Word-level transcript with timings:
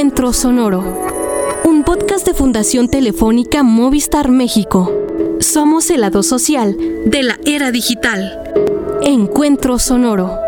Encuentro 0.00 0.32
Sonoro, 0.32 0.82
un 1.62 1.84
podcast 1.84 2.26
de 2.26 2.32
Fundación 2.32 2.88
Telefónica 2.88 3.62
Movistar 3.62 4.30
México. 4.30 4.90
Somos 5.40 5.90
el 5.90 6.00
lado 6.00 6.22
social 6.22 6.74
de 7.04 7.22
la 7.22 7.38
era 7.44 7.70
digital. 7.70 8.40
Encuentro 9.02 9.78
Sonoro. 9.78 10.38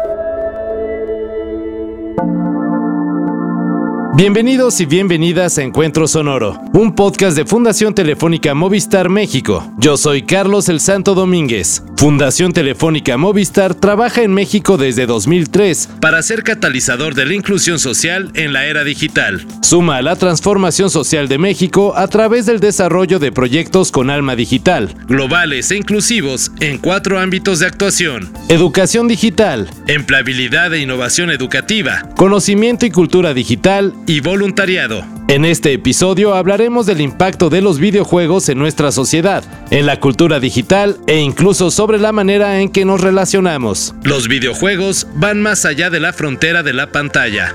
Bienvenidos 4.15 4.81
y 4.81 4.87
bienvenidas 4.87 5.59
a 5.59 5.63
Encuentro 5.65 6.09
Sonoro, 6.09 6.59
un 6.73 6.95
podcast 6.95 7.37
de 7.37 7.45
Fundación 7.45 7.95
Telefónica 7.95 8.55
Movistar 8.55 9.11
México. 9.11 9.63
Yo 9.77 9.99
soy 9.99 10.23
Carlos 10.23 10.71
el 10.71 10.81
Santo 10.81 11.15
Domínguez. 11.15 11.83
Fundación 12.03 12.53
Telefónica 12.53 13.17
Movistar 13.17 13.77
trabaja 13.77 14.23
en 14.23 14.35
México 14.35 14.77
desde 14.77 15.07
2003 15.07 15.89
para 16.01 16.21
ser 16.25 16.43
catalizador 16.43 17.15
de 17.15 17.27
la 17.27 17.35
inclusión 17.35 17.79
social 17.79 18.33
en 18.35 18.53
la 18.53 18.67
era 18.67 18.83
digital. 18.83 19.47
Suma 19.61 19.99
a 19.99 20.03
la 20.03 20.17
transformación 20.17 20.91
social 20.91 21.29
de 21.29 21.39
México 21.39 21.95
a 21.97 22.09
través 22.09 22.45
del 22.45 22.59
desarrollo 22.59 23.21
de 23.21 23.31
proyectos 23.31 23.93
con 23.93 24.11
alma 24.11 24.35
digital, 24.35 24.93
globales 25.07 25.71
e 25.71 25.77
inclusivos 25.77 26.51
en 26.59 26.79
cuatro 26.79 27.21
ámbitos 27.21 27.61
de 27.61 27.67
actuación. 27.67 28.33
Educación 28.49 29.07
digital, 29.07 29.71
empleabilidad 29.87 30.75
e 30.75 30.81
innovación 30.81 31.31
educativa, 31.31 32.03
conocimiento 32.17 32.85
y 32.85 32.91
cultura 32.91 33.33
digital 33.33 33.95
y 34.09 34.19
voluntariado. 34.19 35.05
En 35.29 35.47
este 35.47 35.73
episodio 35.73 36.35
hablaremos 36.35 36.85
del 36.85 37.01
impacto 37.01 37.49
de 37.49 37.63
los 37.63 37.79
videojuegos 37.79 38.51
en 38.51 38.59
nuestra 38.59 38.93
sociedad, 38.93 39.43
en 39.71 39.87
la 39.87 39.99
cultura 39.99 40.41
digital 40.41 40.99
e 41.07 41.21
incluso 41.21 41.71
sobre 41.71 41.92
la 42.01 42.13
manera 42.13 42.61
en 42.61 42.71
que 42.71 42.85
nos 42.85 43.01
relacionamos. 43.01 43.95
Los 44.03 44.29
videojuegos 44.29 45.07
van 45.15 45.41
más 45.43 45.65
allá 45.65 45.91
de 45.91 46.01
la 46.01 46.13
frontera 46.13 46.63
de 46.63 46.73
la 46.73 46.93
pantalla. 46.93 47.55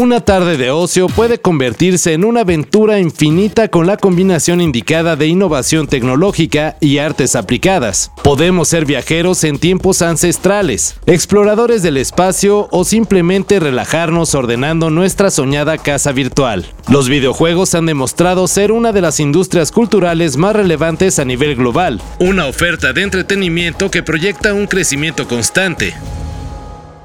Una 0.00 0.20
tarde 0.20 0.56
de 0.56 0.70
ocio 0.70 1.08
puede 1.08 1.42
convertirse 1.42 2.14
en 2.14 2.24
una 2.24 2.40
aventura 2.40 3.00
infinita 3.00 3.68
con 3.68 3.86
la 3.86 3.98
combinación 3.98 4.62
indicada 4.62 5.14
de 5.14 5.26
innovación 5.26 5.88
tecnológica 5.88 6.78
y 6.80 6.96
artes 6.96 7.36
aplicadas. 7.36 8.10
Podemos 8.24 8.68
ser 8.68 8.86
viajeros 8.86 9.44
en 9.44 9.58
tiempos 9.58 10.00
ancestrales, 10.00 10.96
exploradores 11.04 11.82
del 11.82 11.98
espacio 11.98 12.66
o 12.70 12.86
simplemente 12.86 13.60
relajarnos 13.60 14.34
ordenando 14.34 14.88
nuestra 14.88 15.30
soñada 15.30 15.76
casa 15.76 16.12
virtual. 16.12 16.64
Los 16.88 17.10
videojuegos 17.10 17.74
han 17.74 17.84
demostrado 17.84 18.48
ser 18.48 18.72
una 18.72 18.92
de 18.92 19.02
las 19.02 19.20
industrias 19.20 19.70
culturales 19.70 20.38
más 20.38 20.56
relevantes 20.56 21.18
a 21.18 21.26
nivel 21.26 21.56
global, 21.56 22.00
una 22.18 22.46
oferta 22.46 22.94
de 22.94 23.02
entretenimiento 23.02 23.90
que 23.90 24.02
proyecta 24.02 24.54
un 24.54 24.66
crecimiento 24.66 25.28
constante. 25.28 25.92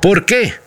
¿Por 0.01 0.25
qué? 0.25 0.64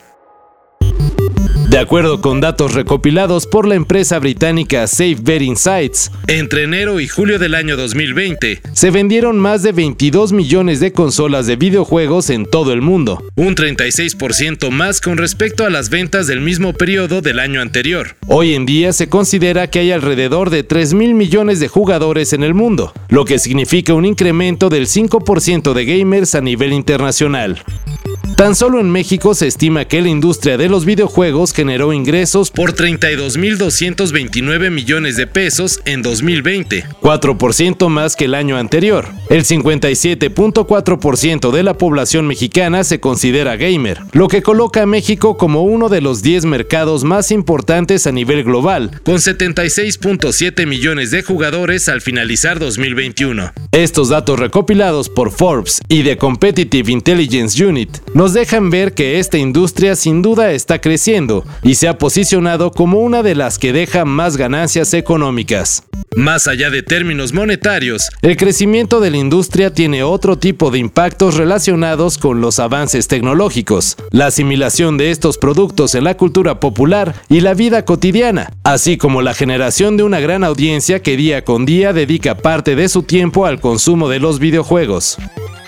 De 1.68 1.78
acuerdo 1.78 2.22
con 2.22 2.40
datos 2.40 2.72
recopilados 2.72 3.46
por 3.46 3.68
la 3.68 3.74
empresa 3.74 4.18
británica 4.18 4.86
Safe 4.86 5.18
Bet 5.20 5.42
Insights, 5.42 6.10
entre 6.26 6.62
enero 6.62 6.98
y 6.98 7.08
julio 7.08 7.38
del 7.38 7.54
año 7.54 7.76
2020 7.76 8.62
se 8.72 8.90
vendieron 8.90 9.38
más 9.38 9.62
de 9.62 9.72
22 9.72 10.32
millones 10.32 10.80
de 10.80 10.92
consolas 10.92 11.46
de 11.46 11.56
videojuegos 11.56 12.30
en 12.30 12.46
todo 12.46 12.72
el 12.72 12.80
mundo, 12.80 13.22
un 13.36 13.54
36% 13.54 14.70
más 14.70 15.02
con 15.02 15.18
respecto 15.18 15.66
a 15.66 15.70
las 15.70 15.90
ventas 15.90 16.26
del 16.26 16.40
mismo 16.40 16.72
periodo 16.72 17.20
del 17.20 17.38
año 17.38 17.60
anterior. 17.60 18.16
Hoy 18.28 18.54
en 18.54 18.64
día 18.64 18.94
se 18.94 19.10
considera 19.10 19.68
que 19.68 19.80
hay 19.80 19.92
alrededor 19.92 20.48
de 20.48 20.62
3 20.62 20.94
mil 20.94 21.14
millones 21.14 21.60
de 21.60 21.68
jugadores 21.68 22.32
en 22.32 22.44
el 22.44 22.54
mundo, 22.54 22.94
lo 23.10 23.26
que 23.26 23.38
significa 23.38 23.92
un 23.92 24.06
incremento 24.06 24.70
del 24.70 24.86
5% 24.86 25.74
de 25.74 25.84
gamers 25.84 26.34
a 26.34 26.40
nivel 26.40 26.72
internacional. 26.72 27.62
Tan 28.38 28.54
solo 28.54 28.78
en 28.78 28.88
México 28.88 29.34
se 29.34 29.48
estima 29.48 29.86
que 29.86 30.00
la 30.00 30.10
industria 30.10 30.56
de 30.56 30.68
los 30.68 30.84
videojuegos 30.84 31.52
generó 31.52 31.92
ingresos 31.92 32.52
por 32.52 32.72
32.229 32.72 34.70
millones 34.70 35.16
de 35.16 35.26
pesos 35.26 35.80
en 35.86 36.02
2020, 36.02 36.86
4% 37.02 37.88
más 37.88 38.14
que 38.14 38.26
el 38.26 38.36
año 38.36 38.56
anterior. 38.56 39.08
El 39.28 39.44
57.4% 39.44 41.50
de 41.50 41.62
la 41.64 41.74
población 41.74 42.28
mexicana 42.28 42.84
se 42.84 43.00
considera 43.00 43.56
gamer, 43.56 44.02
lo 44.12 44.28
que 44.28 44.40
coloca 44.40 44.82
a 44.82 44.86
México 44.86 45.36
como 45.36 45.64
uno 45.64 45.88
de 45.88 46.00
los 46.00 46.22
10 46.22 46.44
mercados 46.44 47.02
más 47.02 47.32
importantes 47.32 48.06
a 48.06 48.12
nivel 48.12 48.44
global, 48.44 49.00
con 49.04 49.16
76.7 49.16 50.64
millones 50.64 51.10
de 51.10 51.24
jugadores 51.24 51.88
al 51.88 52.02
finalizar 52.02 52.60
2021. 52.60 53.50
Estos 53.72 54.10
datos 54.10 54.38
recopilados 54.38 55.08
por 55.08 55.32
Forbes 55.32 55.80
y 55.88 56.04
The 56.04 56.18
Competitive 56.18 56.92
Intelligence 56.92 57.64
Unit 57.64 57.98
nos 58.14 58.27
dejan 58.32 58.70
ver 58.70 58.94
que 58.94 59.18
esta 59.18 59.38
industria 59.38 59.96
sin 59.96 60.22
duda 60.22 60.52
está 60.52 60.80
creciendo 60.80 61.44
y 61.62 61.74
se 61.74 61.88
ha 61.88 61.98
posicionado 61.98 62.70
como 62.70 63.00
una 63.00 63.22
de 63.22 63.34
las 63.34 63.58
que 63.58 63.72
deja 63.72 64.04
más 64.04 64.36
ganancias 64.36 64.94
económicas. 64.94 65.84
Más 66.16 66.48
allá 66.48 66.70
de 66.70 66.82
términos 66.82 67.32
monetarios, 67.32 68.08
el 68.22 68.36
crecimiento 68.36 69.00
de 69.00 69.10
la 69.10 69.18
industria 69.18 69.72
tiene 69.72 70.02
otro 70.02 70.38
tipo 70.38 70.70
de 70.70 70.78
impactos 70.78 71.36
relacionados 71.36 72.18
con 72.18 72.40
los 72.40 72.58
avances 72.58 73.08
tecnológicos, 73.08 73.96
la 74.10 74.26
asimilación 74.26 74.96
de 74.96 75.10
estos 75.10 75.38
productos 75.38 75.94
en 75.94 76.04
la 76.04 76.16
cultura 76.16 76.60
popular 76.60 77.14
y 77.28 77.40
la 77.40 77.54
vida 77.54 77.84
cotidiana, 77.84 78.52
así 78.64 78.96
como 78.96 79.22
la 79.22 79.34
generación 79.34 79.96
de 79.96 80.02
una 80.02 80.20
gran 80.20 80.44
audiencia 80.44 81.02
que 81.02 81.16
día 81.16 81.44
con 81.44 81.66
día 81.66 81.92
dedica 81.92 82.36
parte 82.36 82.74
de 82.74 82.88
su 82.88 83.02
tiempo 83.02 83.46
al 83.46 83.60
consumo 83.60 84.08
de 84.08 84.18
los 84.18 84.38
videojuegos. 84.38 85.18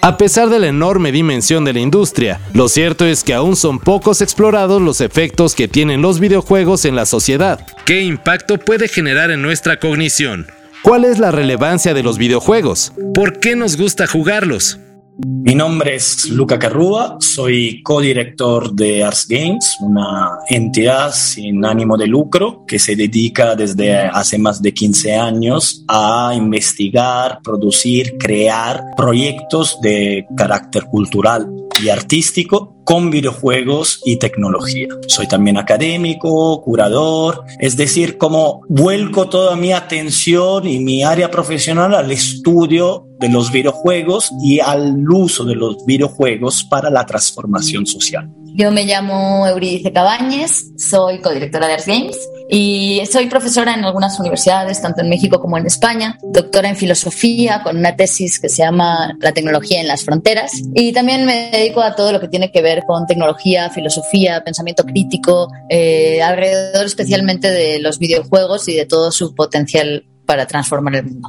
A 0.03 0.17
pesar 0.17 0.49
de 0.49 0.59
la 0.59 0.69
enorme 0.69 1.13
dimensión 1.13 1.67
de 1.67 1.75
la 1.75 1.81
industria, 1.81 2.41
lo 2.55 2.71
cierto 2.71 3.05
es 3.05 3.23
que 3.23 3.35
aún 3.35 3.55
son 3.55 3.79
pocos 3.79 4.23
explorados 4.23 4.81
los 4.81 5.03
efectos 5.03 5.55
que 5.55 5.69
tienen 5.69 6.01
los 6.01 6.21
videojuegos 6.21 6.87
en 6.87 6.97
la 6.97 7.05
sociedad. 7.05 7.67
¿Qué 7.85 8.01
impacto 8.01 8.57
puede 8.57 8.89
generar 8.89 9.31
en 9.31 9.43
nuestra 9.43 9.79
cognición? 9.79 10.47
¿Cuál 10.81 11.05
es 11.05 11.19
la 11.19 11.33
relevancia 11.33 11.93
de 11.93 12.03
los 12.03 12.17
videojuegos? 12.17 12.95
¿Por 13.13 13.41
qué 13.41 13.57
nos 13.57 13.77
gusta 13.77 14.07
jugarlos? 14.07 14.79
Mi 15.27 15.55
nombre 15.55 15.97
es 15.97 16.31
Luca 16.31 16.59
Carrúa, 16.59 17.17
soy 17.21 17.83
codirector 17.83 18.73
de 18.73 19.05
Ars 19.05 19.27
Games, 19.29 19.77
una 19.81 20.39
entidad 20.49 21.13
sin 21.13 21.65
ánimo 21.65 21.99
de 21.99 22.07
lucro 22.07 22.65
que 22.67 22.79
se 22.79 22.97
dedica 22.97 23.55
desde 23.55 23.97
hace 23.97 24.39
más 24.39 24.63
de 24.63 24.73
15 24.73 25.15
años 25.15 25.85
a 25.89 26.33
investigar, 26.35 27.41
producir, 27.43 28.17
crear 28.19 28.83
proyectos 28.97 29.79
de 29.83 30.27
carácter 30.37 30.85
cultural 30.87 31.51
y 31.83 31.91
artístico 31.91 32.80
con 32.91 33.09
videojuegos 33.09 34.01
y 34.05 34.17
tecnología. 34.17 34.89
Soy 35.07 35.29
también 35.29 35.57
académico, 35.59 36.61
curador, 36.61 37.45
es 37.61 37.77
decir, 37.77 38.19
como 38.19 38.63
vuelco 38.69 39.29
toda 39.29 39.55
mi 39.55 39.73
atención 39.73 40.67
y 40.67 40.81
mi 40.81 41.05
área 41.05 41.31
profesional 41.31 41.95
al 41.95 42.11
estudio 42.11 43.07
de 43.21 43.29
los 43.29 43.53
videojuegos 43.53 44.33
y 44.43 44.59
al 44.59 45.09
uso 45.09 45.45
de 45.45 45.55
los 45.55 45.87
videojuegos 45.87 46.65
para 46.65 46.91
la 46.91 47.07
transformación 47.07 47.87
social. 47.87 48.29
Yo 48.55 48.71
me 48.71 48.85
llamo 48.85 49.47
Euridice 49.47 49.93
Cabañes, 49.93 50.73
soy 50.77 51.21
codirectora 51.21 51.69
de 51.69 51.75
Art 51.75 51.87
Games 51.87 52.19
y 52.49 53.03
soy 53.11 53.27
profesora 53.27 53.75
en 53.75 53.85
algunas 53.85 54.19
universidades, 54.19 54.83
tanto 54.83 55.03
en 55.03 55.09
México 55.09 55.41
como 55.41 55.57
en 55.57 55.67
España, 55.67 56.19
doctora 56.23 56.69
en 56.69 56.77
filosofía 56.77 57.63
con 57.63 57.77
una 57.77 57.95
tesis 57.97 58.41
que 58.41 58.49
se 58.49 58.63
llama 58.63 59.17
La 59.21 59.33
tecnología 59.33 59.81
en 59.81 59.89
las 59.89 60.05
fronteras 60.05 60.53
y 60.75 60.93
también 60.93 61.25
me 61.27 61.51
dedico 61.51 61.81
a 61.81 61.95
todo 61.95 62.13
lo 62.13 62.21
que 62.21 62.29
tiene 62.29 62.51
que 62.51 62.63
ver 62.63 62.85
con 62.87 63.07
tecnología, 63.07 63.71
filosofía, 63.71 64.43
pensamiento 64.45 64.85
crítico, 64.85 65.49
eh, 65.69 66.23
alrededor 66.23 66.87
especialmente 66.87 67.51
de 67.51 67.79
los 67.81 67.99
videojuegos 67.99 68.69
y 68.69 68.75
de 68.75 68.87
todo 68.87 69.13
su 69.13 69.35
potencial 69.35 70.05
para 70.27 70.47
transformar 70.47 70.97
el 70.97 71.05
mundo. 71.05 71.29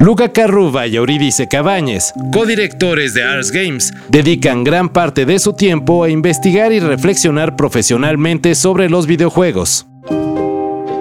Luca 0.00 0.32
Carruba 0.32 0.86
y 0.86 0.96
Euridice 0.96 1.46
Cabañes, 1.46 2.14
codirectores 2.32 3.12
de 3.12 3.22
Ars 3.22 3.50
Games, 3.50 3.92
dedican 4.08 4.64
gran 4.64 4.88
parte 4.88 5.26
de 5.26 5.38
su 5.38 5.52
tiempo 5.52 6.04
a 6.04 6.08
investigar 6.08 6.72
y 6.72 6.80
reflexionar 6.80 7.54
profesionalmente 7.54 8.54
sobre 8.54 8.88
los 8.88 9.06
videojuegos. 9.06 9.89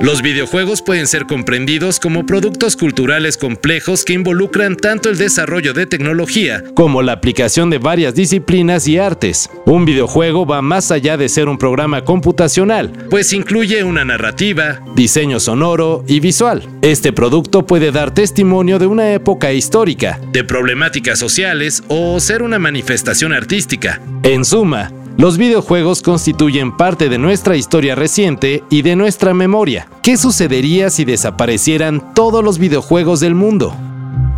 Los 0.01 0.22
videojuegos 0.22 0.81
pueden 0.81 1.07
ser 1.07 1.25
comprendidos 1.25 2.00
como 2.00 2.25
productos 2.25 2.78
culturales 2.78 3.36
complejos 3.36 4.06
que 4.06 4.13
involucran 4.13 4.78
tanto 4.78 5.10
el 5.10 5.18
desarrollo 5.18 5.74
de 5.74 5.88
tecnología 5.88 6.63
como 6.74 7.01
la 7.01 7.12
aplicación 7.12 7.69
de 7.69 7.80
varias 7.80 8.16
disciplinas 8.16 8.88
y 8.88 8.98
artes. 8.98 9.50
Un 9.66 9.84
videojuego 9.84 10.46
va 10.46 10.62
más 10.62 10.92
allá 10.92 11.18
de 11.18 11.28
ser 11.28 11.50
un 11.50 11.57
programa 11.57 12.06
computacional, 12.06 12.94
pues 13.10 13.34
incluye 13.34 13.84
una 13.84 14.06
narrativa, 14.06 14.80
diseño 14.96 15.42
sonoro 15.42 16.06
y 16.07 16.22
visual. 16.22 16.63
Este 16.81 17.12
producto 17.12 17.66
puede 17.66 17.92
dar 17.92 18.13
testimonio 18.13 18.80
de 18.80 18.86
una 18.86 19.12
época 19.12 19.51
histórica, 19.51 20.18
de 20.31 20.46
problemáticas 20.46 21.19
sociales 21.19 21.84
o 21.90 22.22
ser 22.22 22.42
una 22.42 22.57
manifestación 22.57 23.34
artística. 23.34 24.01
En 24.24 24.46
suma, 24.46 24.94
los 25.19 25.38
videojuegos 25.38 26.01
constituyen 26.01 26.77
parte 26.77 27.10
de 27.10 27.18
nuestra 27.18 27.57
historia 27.57 27.94
reciente 27.94 28.63
y 28.69 28.83
de 28.83 28.95
nuestra 28.95 29.33
memoria. 29.33 29.89
¿Qué 30.01 30.16
sucedería 30.16 30.89
si 30.89 31.04
desaparecieran 31.04 32.13
todos 32.13 32.42
los 32.42 32.57
videojuegos 32.57 33.19
del 33.19 33.36
mundo? 33.36 33.75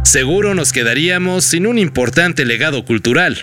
Seguro 0.01 0.56
nos 0.56 0.72
quedaríamos 0.72 1.44
sin 1.44 1.68
un 1.68 1.78
importante 1.78 2.45
legado 2.45 2.83
cultural. 2.83 3.38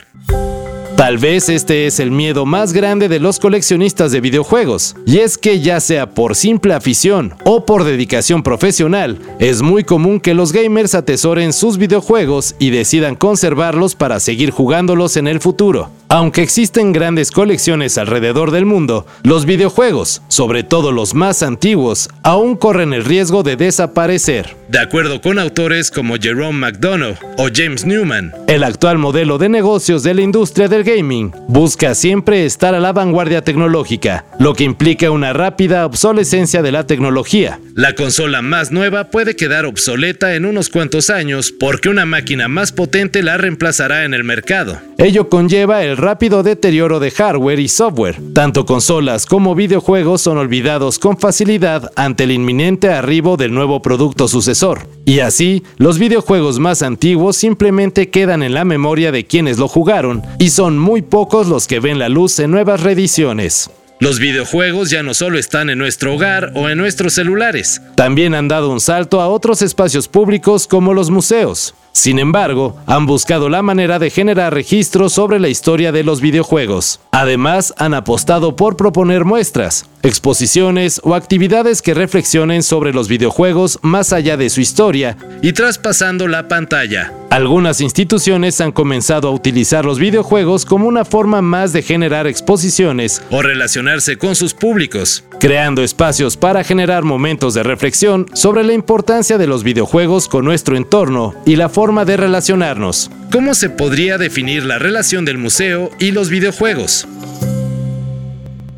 Tal 0.97 1.19
vez 1.19 1.49
este 1.49 1.87
es 1.87 2.01
el 2.01 2.11
miedo 2.11 2.45
más 2.45 2.73
grande 2.73 3.09
de 3.09 3.21
los 3.21 3.39
coleccionistas 3.39 4.11
de 4.11 4.21
videojuegos, 4.21 4.97
y 5.07 5.19
es 5.19 5.39
que 5.39 5.61
ya 5.61 5.79
sea 5.79 6.11
por 6.11 6.35
simple 6.35 6.75
afición 6.75 7.37
o 7.45 7.65
por 7.65 7.85
dedicación 7.85 8.43
profesional, 8.43 9.21
es 9.39 9.63
muy 9.63 9.85
común 9.85 10.19
que 10.19 10.35
los 10.35 10.53
gamers 10.53 10.97
atesoren 10.97 11.53
sus 11.53 11.79
videojuegos 11.79 12.57
y 12.59 12.71
decidan 12.71 13.15
conservarlos 13.15 13.95
para 13.95 14.19
seguir 14.19 14.51
jugándolos 14.51 15.17
en 15.17 15.29
el 15.29 15.39
futuro. 15.39 15.93
Aunque 16.11 16.41
existen 16.41 16.95
grandes 16.95 17.31
colecciones 17.31 17.99
alrededor 17.99 18.51
del 18.51 18.65
mundo, 18.65 19.07
los 19.25 19.45
videojuegos, 19.45 20.23
sobre 20.29 20.63
todo 20.63 20.91
los 20.91 21.15
más 21.15 21.43
antiguos, 21.43 22.09
aún 22.23 22.57
corren 22.57 22.95
el 22.95 23.05
riesgo 23.05 23.43
de 23.43 23.57
desaparecer. 23.57 24.57
De 24.69 24.79
acuerdo 24.79 25.21
con 25.21 25.39
autores 25.39 25.91
como 25.91 26.17
Jerome 26.17 26.59
McDonough 26.59 27.19
o 27.37 27.49
James 27.55 27.85
Newman, 27.85 28.33
el 28.47 28.65
actual 28.65 28.97
modelo 28.97 29.37
de 29.37 29.51
negocios 29.51 30.03
de 30.03 30.15
la 30.15 30.23
industria 30.23 30.69
del 30.69 30.83
gaming 30.83 31.31
busca 31.47 31.95
siempre 31.95 32.47
estar 32.47 32.75
a 32.75 32.81
la 32.81 32.95
vanguardia 32.95 33.43
tecnológica, 33.43 34.25
lo 34.39 34.55
que 34.55 34.65
implica 34.65 35.11
una 35.11 35.35
rápida 35.35 35.85
obsolescencia 35.85 36.63
de 36.63 36.73
la 36.73 36.87
tecnología. 36.87 37.61
La 37.75 37.95
consola 37.95 38.41
más 38.41 38.73
nueva 38.73 39.11
puede 39.11 39.37
quedar 39.37 39.67
obsoleta 39.67 40.35
en 40.35 40.47
unos 40.47 40.71
cuantos 40.71 41.11
años 41.11 41.53
porque 41.53 41.91
una 41.91 42.07
máquina 42.07 42.49
más 42.49 42.73
potente 42.73 43.23
la 43.23 43.37
reemplazará 43.37 44.05
en 44.05 44.15
el 44.15 44.25
mercado. 44.25 44.81
Ello 44.97 45.29
conlleva 45.29 45.85
el 45.85 45.98
rápido 45.99 46.43
deterioro 46.43 47.01
de 47.01 47.11
hardware 47.11 47.61
y 47.61 47.69
software. 47.69 48.19
Tanto 48.33 48.65
consolas 48.65 49.27
como 49.27 49.55
videojuegos 49.55 50.23
son 50.23 50.39
olvidados 50.39 50.99
con 50.99 51.19
facilidad 51.19 51.93
ante 51.97 52.25
el 52.25 52.33
inminente 52.33 52.89
arribo 52.89 53.37
del 53.37 53.53
nuevo 53.53 53.83
producto 53.83 54.29
sucesor. 54.29 54.89
Y 55.05 55.21
así, 55.21 55.63
los 55.77 55.99
videojuegos 55.99 56.59
más 56.59 56.83
antiguos 56.83 57.37
simplemente 57.37 58.09
quedan 58.09 58.43
en 58.43 58.55
la 58.55 58.65
memoria 58.65 59.13
de 59.13 59.27
quienes 59.27 59.59
lo 59.59 59.69
jugaron 59.69 60.23
y 60.39 60.51
son 60.51 60.79
muy 60.79 61.03
pocos 61.03 61.49
los 61.49 61.67
que 61.67 61.81
ven 61.81 61.99
la 61.99 62.09
luz 62.09 62.39
en 62.39 62.51
nuevas 62.51 62.83
reediciones. 62.83 63.71
Los 64.01 64.21
videojuegos 64.21 64.91
ya 64.91 65.03
no 65.03 65.13
solo 65.13 65.41
están 65.41 65.71
en 65.71 65.79
nuestro 65.79 66.15
hogar 66.15 66.53
o 66.55 66.69
en 66.69 66.79
nuestros 66.79 67.15
celulares, 67.15 67.83
también 67.97 68.33
han 68.33 68.47
dado 68.47 68.71
un 68.71 68.81
salto 68.81 69.21
a 69.21 69.27
otros 69.27 69.61
espacios 69.61 70.07
públicos 70.07 70.69
como 70.69 70.95
los 70.95 71.11
museos. 71.11 71.75
Sin 71.93 72.19
embargo, 72.19 72.77
han 72.87 73.07
buscado 73.07 73.49
la 73.49 73.63
manera 73.63 73.99
de 73.99 74.11
generar 74.11 74.55
registros 74.55 75.13
sobre 75.13 75.41
la 75.41 75.49
historia 75.49 75.93
de 75.93 76.05
los 76.05 76.21
videojuegos. 76.21 77.01
Además, 77.11 77.75
han 77.79 77.95
apostado 77.95 78.55
por 78.55 78.77
proponer 78.77 79.25
muestras, 79.25 79.87
exposiciones 80.03 81.01
o 81.03 81.15
actividades 81.15 81.83
que 81.83 81.95
reflexionen 81.95 82.63
sobre 82.63 82.93
los 82.93 83.09
videojuegos 83.09 83.79
más 83.83 84.13
allá 84.13 84.37
de 84.37 84.51
su 84.51 84.61
historia 84.61 85.17
y 85.43 85.53
traspasando 85.53 86.29
la 86.29 86.49
pantalla. 86.49 87.13
Algunas 87.31 87.83
instituciones 87.83 88.61
han 88.63 88.73
comenzado 88.73 89.29
a 89.29 89.33
utilizar 89.33 89.85
los 89.85 89.99
videojuegos 89.99 90.65
como 90.65 90.87
una 90.89 91.05
forma 91.05 91.43
más 91.43 91.75
de 91.75 91.83
generar 91.83 92.27
exposiciones 92.27 93.23
o 93.31 93.43
relacionarse 93.43 94.17
con 94.17 94.35
sus 94.35 94.55
públicos, 94.55 95.25
creando 95.39 95.83
espacios 95.83 96.39
para 96.39 96.65
generar 96.65 97.05
momentos 97.05 97.53
de 97.53 97.65
reflexión 97.65 98.27
sobre 98.33 98.65
la 98.65 98.73
importancia 98.73 99.37
de 99.37 99.47
los 99.47 99.63
videojuegos 99.63 100.27
con 100.27 100.47
nuestro 100.47 100.77
entorno 100.77 101.35
y 101.45 101.57
la 101.57 101.69
forma 101.79 102.05
de 102.05 102.17
relacionarnos. 102.17 103.09
¿Cómo 103.31 103.55
se 103.55 103.71
podría 103.71 104.19
definir 104.19 104.65
la 104.65 104.81
relación 104.81 105.25
del 105.25 105.39
museo 105.39 105.91
y 106.01 106.11
los 106.11 106.29
videojuegos? 106.29 107.07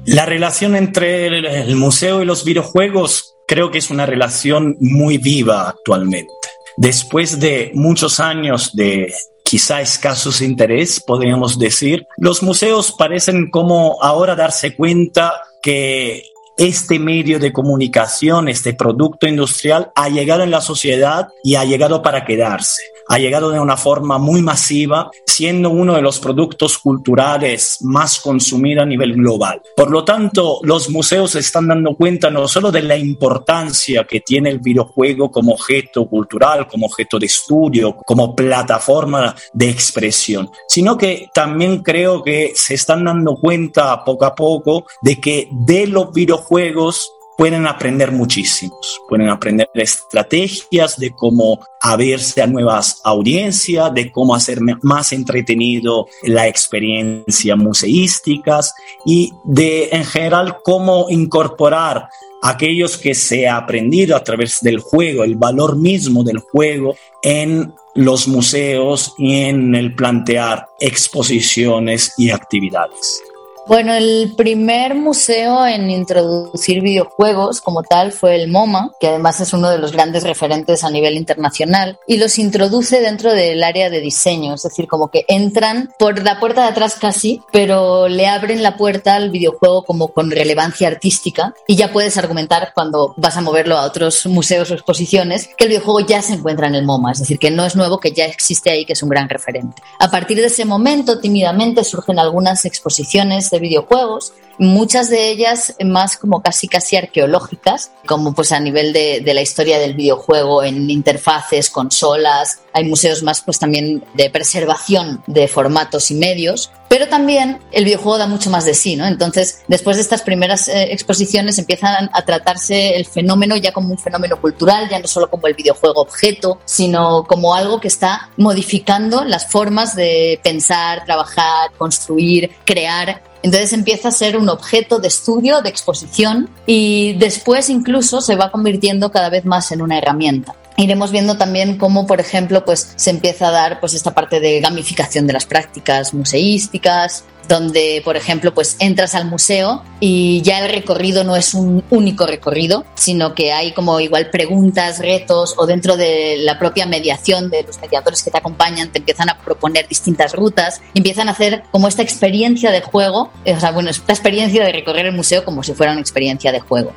La 0.04 0.26
relación 0.26 0.76
entre 0.76 1.28
el 1.28 1.76
museo 1.76 2.20
y 2.20 2.26
los 2.26 2.44
videojuegos 2.44 3.36
creo 3.48 3.70
que 3.70 3.78
es 3.78 3.88
una 3.90 4.04
relación 4.04 4.76
muy 4.80 5.16
viva 5.16 5.70
actualmente. 5.70 6.30
Después 6.76 7.40
de 7.40 7.70
muchos 7.72 8.20
años 8.20 8.76
de 8.76 9.10
quizá 9.44 9.80
escasos 9.80 10.42
interés, 10.42 11.00
podríamos 11.00 11.58
decir, 11.58 12.06
los 12.18 12.42
museos 12.42 12.92
parecen 12.92 13.48
como 13.48 13.96
ahora 14.02 14.36
darse 14.36 14.76
cuenta 14.76 15.40
que 15.62 16.24
este 16.58 16.98
medio 16.98 17.38
de 17.38 17.54
comunicación, 17.54 18.48
este 18.48 18.74
producto 18.74 19.26
industrial, 19.26 19.90
ha 19.94 20.10
llegado 20.10 20.42
en 20.42 20.50
la 20.50 20.60
sociedad 20.60 21.28
y 21.42 21.54
ha 21.54 21.64
llegado 21.64 22.02
para 22.02 22.26
quedarse 22.26 22.89
ha 23.10 23.18
llegado 23.18 23.50
de 23.50 23.58
una 23.58 23.76
forma 23.76 24.18
muy 24.18 24.40
masiva, 24.40 25.10
siendo 25.26 25.70
uno 25.70 25.96
de 25.96 26.00
los 26.02 26.20
productos 26.20 26.78
culturales 26.78 27.78
más 27.80 28.20
consumidos 28.20 28.84
a 28.84 28.86
nivel 28.86 29.14
global. 29.14 29.60
Por 29.76 29.90
lo 29.90 30.04
tanto, 30.04 30.60
los 30.62 30.88
museos 30.90 31.32
se 31.32 31.40
están 31.40 31.66
dando 31.66 31.96
cuenta 31.96 32.30
no 32.30 32.46
solo 32.46 32.70
de 32.70 32.82
la 32.82 32.96
importancia 32.96 34.04
que 34.04 34.20
tiene 34.20 34.50
el 34.50 34.60
videojuego 34.60 35.28
como 35.28 35.54
objeto 35.54 36.06
cultural, 36.06 36.68
como 36.68 36.86
objeto 36.86 37.18
de 37.18 37.26
estudio, 37.26 37.96
como 38.06 38.36
plataforma 38.36 39.34
de 39.52 39.70
expresión, 39.70 40.48
sino 40.68 40.96
que 40.96 41.30
también 41.34 41.82
creo 41.82 42.22
que 42.22 42.52
se 42.54 42.74
están 42.74 43.04
dando 43.04 43.34
cuenta 43.34 44.04
poco 44.04 44.24
a 44.24 44.36
poco 44.36 44.86
de 45.02 45.20
que 45.20 45.48
de 45.50 45.88
los 45.88 46.12
videojuegos 46.12 47.10
pueden 47.40 47.66
aprender 47.66 48.12
muchísimos, 48.12 49.00
pueden 49.08 49.30
aprender 49.30 49.66
estrategias 49.72 50.98
de 50.98 51.12
cómo 51.12 51.58
abrirse 51.80 52.42
a 52.42 52.46
nuevas 52.46 53.00
audiencias, 53.02 53.94
de 53.94 54.12
cómo 54.12 54.34
hacer 54.34 54.58
más 54.82 55.14
entretenido 55.14 56.06
la 56.24 56.46
experiencia 56.46 57.56
museísticas 57.56 58.74
y 59.06 59.32
de 59.44 59.88
en 59.90 60.04
general 60.04 60.58
cómo 60.62 61.06
incorporar 61.08 62.10
aquellos 62.42 62.98
que 62.98 63.14
se 63.14 63.48
ha 63.48 63.56
aprendido 63.56 64.16
a 64.16 64.22
través 64.22 64.58
del 64.60 64.78
juego, 64.80 65.24
el 65.24 65.36
valor 65.36 65.78
mismo 65.78 66.22
del 66.22 66.40
juego 66.40 66.94
en 67.22 67.72
los 67.94 68.28
museos 68.28 69.14
y 69.16 69.44
en 69.44 69.74
el 69.74 69.94
plantear 69.94 70.66
exposiciones 70.78 72.12
y 72.18 72.32
actividades. 72.32 73.22
Bueno, 73.70 73.94
el 73.94 74.32
primer 74.36 74.96
museo 74.96 75.64
en 75.64 75.90
introducir 75.90 76.82
videojuegos 76.82 77.60
como 77.60 77.84
tal 77.84 78.10
fue 78.10 78.34
el 78.34 78.50
MoMA, 78.50 78.90
que 78.98 79.06
además 79.06 79.40
es 79.40 79.52
uno 79.52 79.70
de 79.70 79.78
los 79.78 79.92
grandes 79.92 80.24
referentes 80.24 80.82
a 80.82 80.90
nivel 80.90 81.14
internacional, 81.14 81.96
y 82.04 82.16
los 82.16 82.40
introduce 82.40 83.00
dentro 83.00 83.32
del 83.32 83.62
área 83.62 83.88
de 83.88 84.00
diseño, 84.00 84.54
es 84.54 84.64
decir, 84.64 84.88
como 84.88 85.06
que 85.06 85.24
entran 85.28 85.88
por 86.00 86.20
la 86.20 86.40
puerta 86.40 86.62
de 86.62 86.70
atrás 86.70 86.96
casi, 87.00 87.42
pero 87.52 88.08
le 88.08 88.26
abren 88.26 88.64
la 88.64 88.76
puerta 88.76 89.14
al 89.14 89.30
videojuego 89.30 89.84
como 89.84 90.08
con 90.08 90.32
relevancia 90.32 90.88
artística 90.88 91.54
y 91.68 91.76
ya 91.76 91.92
puedes 91.92 92.18
argumentar 92.18 92.72
cuando 92.74 93.14
vas 93.18 93.36
a 93.36 93.40
moverlo 93.40 93.78
a 93.78 93.84
otros 93.84 94.26
museos 94.26 94.72
o 94.72 94.74
exposiciones 94.74 95.48
que 95.56 95.66
el 95.66 95.70
videojuego 95.70 96.00
ya 96.00 96.22
se 96.22 96.32
encuentra 96.32 96.66
en 96.66 96.74
el 96.74 96.84
MoMA, 96.84 97.12
es 97.12 97.20
decir, 97.20 97.38
que 97.38 97.52
no 97.52 97.64
es 97.64 97.76
nuevo, 97.76 98.00
que 98.00 98.10
ya 98.10 98.24
existe 98.24 98.70
ahí, 98.70 98.84
que 98.84 98.94
es 98.94 99.02
un 99.04 99.10
gran 99.10 99.28
referente. 99.28 99.80
A 100.00 100.10
partir 100.10 100.38
de 100.38 100.46
ese 100.46 100.64
momento, 100.64 101.20
tímidamente 101.20 101.84
surgen 101.84 102.18
algunas 102.18 102.64
exposiciones 102.64 103.48
de 103.48 103.59
videojuegos, 103.60 104.32
muchas 104.60 105.08
de 105.08 105.30
ellas 105.30 105.74
más 105.82 106.18
como 106.18 106.42
casi 106.42 106.68
casi 106.68 106.94
arqueológicas, 106.94 107.92
como 108.06 108.34
pues 108.34 108.52
a 108.52 108.60
nivel 108.60 108.92
de, 108.92 109.22
la 109.24 109.40
historia 109.40 109.78
del 109.78 109.94
videojuego 109.94 110.62
en 110.62 110.90
interfaces, 110.90 111.70
consolas, 111.70 112.60
hay 112.74 112.84
museos 112.84 113.22
más 113.22 113.40
pues 113.40 113.58
también 113.58 114.04
de 114.14 114.28
preservación 114.28 115.22
de 115.26 115.48
formatos 115.48 116.10
y 116.10 116.14
medios, 116.14 116.70
pero 116.90 117.08
también 117.08 117.58
el 117.72 117.84
videojuego 117.84 118.18
da 118.18 118.26
mucho 118.26 118.50
más 118.50 118.66
de 118.66 118.74
sí, 118.74 118.96
¿no? 118.96 119.06
Entonces, 119.06 119.62
después 119.66 119.96
de 119.96 120.02
estas 120.02 120.22
primeras 120.22 120.68
eh, 120.68 120.92
exposiciones 120.92 121.58
empiezan 121.58 122.10
a 122.12 122.22
tratarse 122.26 122.96
el 122.96 123.06
fenómeno 123.06 123.56
ya 123.56 123.72
como 123.72 123.92
un 123.92 123.98
fenómeno 123.98 124.38
cultural, 124.40 124.90
ya 124.90 124.98
no 124.98 125.06
solo 125.06 125.30
como 125.30 125.46
el 125.46 125.54
videojuego 125.54 126.02
objeto, 126.02 126.60
sino 126.66 127.24
como 127.24 127.54
algo 127.54 127.80
que 127.80 127.88
está 127.88 128.28
modificando 128.36 129.24
las 129.24 129.50
formas 129.50 129.96
de 129.96 130.38
pensar, 130.42 131.04
trabajar, 131.06 131.70
construir, 131.78 132.50
crear 132.66 133.29
entonces 133.42 133.72
empieza 133.72 134.08
a 134.08 134.12
ser 134.12 134.36
un 134.36 134.48
objeto 134.48 134.98
de 134.98 135.08
estudio, 135.08 135.62
de 135.62 135.70
exposición 135.70 136.50
y 136.66 137.14
después 137.14 137.70
incluso 137.70 138.20
se 138.20 138.36
va 138.36 138.50
convirtiendo 138.50 139.10
cada 139.10 139.30
vez 139.30 139.44
más 139.44 139.72
en 139.72 139.82
una 139.82 139.98
herramienta. 139.98 140.54
Iremos 140.76 141.10
viendo 141.10 141.36
también 141.36 141.76
cómo, 141.76 142.06
por 142.06 142.20
ejemplo, 142.20 142.64
pues 142.64 142.92
se 142.96 143.10
empieza 143.10 143.48
a 143.48 143.50
dar 143.50 143.80
pues 143.80 143.94
esta 143.94 144.14
parte 144.14 144.40
de 144.40 144.60
gamificación 144.60 145.26
de 145.26 145.34
las 145.34 145.44
prácticas 145.44 146.14
museísticas, 146.14 147.24
donde, 147.50 148.00
por 148.04 148.16
ejemplo, 148.16 148.54
pues 148.54 148.76
entras 148.78 149.16
al 149.16 149.26
museo 149.26 149.82
y 149.98 150.40
ya 150.42 150.64
el 150.64 150.70
recorrido 150.70 151.24
no 151.24 151.34
es 151.34 151.52
un 151.52 151.82
único 151.90 152.24
recorrido, 152.24 152.84
sino 152.94 153.34
que 153.34 153.52
hay 153.52 153.72
como 153.72 153.98
igual 153.98 154.30
preguntas, 154.30 155.00
retos 155.00 155.54
o 155.58 155.66
dentro 155.66 155.96
de 155.96 156.36
la 156.38 156.60
propia 156.60 156.86
mediación 156.86 157.50
de 157.50 157.64
los 157.64 157.80
mediadores 157.80 158.22
que 158.22 158.30
te 158.30 158.38
acompañan 158.38 158.92
te 158.92 159.00
empiezan 159.00 159.30
a 159.30 159.38
proponer 159.38 159.88
distintas 159.88 160.32
rutas, 160.32 160.80
empiezan 160.94 161.28
a 161.28 161.32
hacer 161.32 161.64
como 161.72 161.88
esta 161.88 162.02
experiencia 162.02 162.70
de 162.70 162.82
juego, 162.82 163.32
o 163.44 163.60
sea, 163.60 163.72
bueno, 163.72 163.90
esta 163.90 164.12
experiencia 164.12 164.64
de 164.64 164.70
recorrer 164.70 165.06
el 165.06 165.16
museo 165.16 165.44
como 165.44 165.64
si 165.64 165.74
fuera 165.74 165.90
una 165.90 166.00
experiencia 166.00 166.52
de 166.52 166.60
juego. 166.60 166.92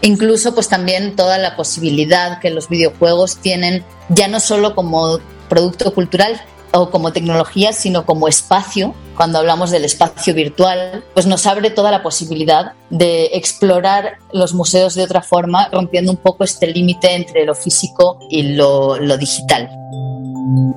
Incluso 0.00 0.52
pues 0.52 0.68
también 0.68 1.14
toda 1.14 1.38
la 1.38 1.54
posibilidad 1.54 2.40
que 2.40 2.50
los 2.50 2.68
videojuegos 2.68 3.36
tienen 3.36 3.84
ya 4.08 4.26
no 4.26 4.40
solo 4.40 4.74
como 4.74 5.20
producto 5.48 5.94
cultural, 5.94 6.42
o 6.72 6.90
como 6.90 7.12
tecnología, 7.12 7.72
sino 7.72 8.06
como 8.06 8.28
espacio, 8.28 8.94
cuando 9.16 9.38
hablamos 9.38 9.70
del 9.70 9.84
espacio 9.84 10.34
virtual, 10.34 11.04
pues 11.14 11.26
nos 11.26 11.46
abre 11.46 11.70
toda 11.70 11.90
la 11.90 12.02
posibilidad 12.02 12.72
de 12.90 13.30
explorar 13.34 14.18
los 14.32 14.54
museos 14.54 14.94
de 14.94 15.04
otra 15.04 15.22
forma, 15.22 15.68
rompiendo 15.70 16.10
un 16.10 16.16
poco 16.16 16.44
este 16.44 16.66
límite 16.66 17.14
entre 17.14 17.44
lo 17.44 17.54
físico 17.54 18.18
y 18.30 18.54
lo, 18.54 18.96
digital. 19.16 19.70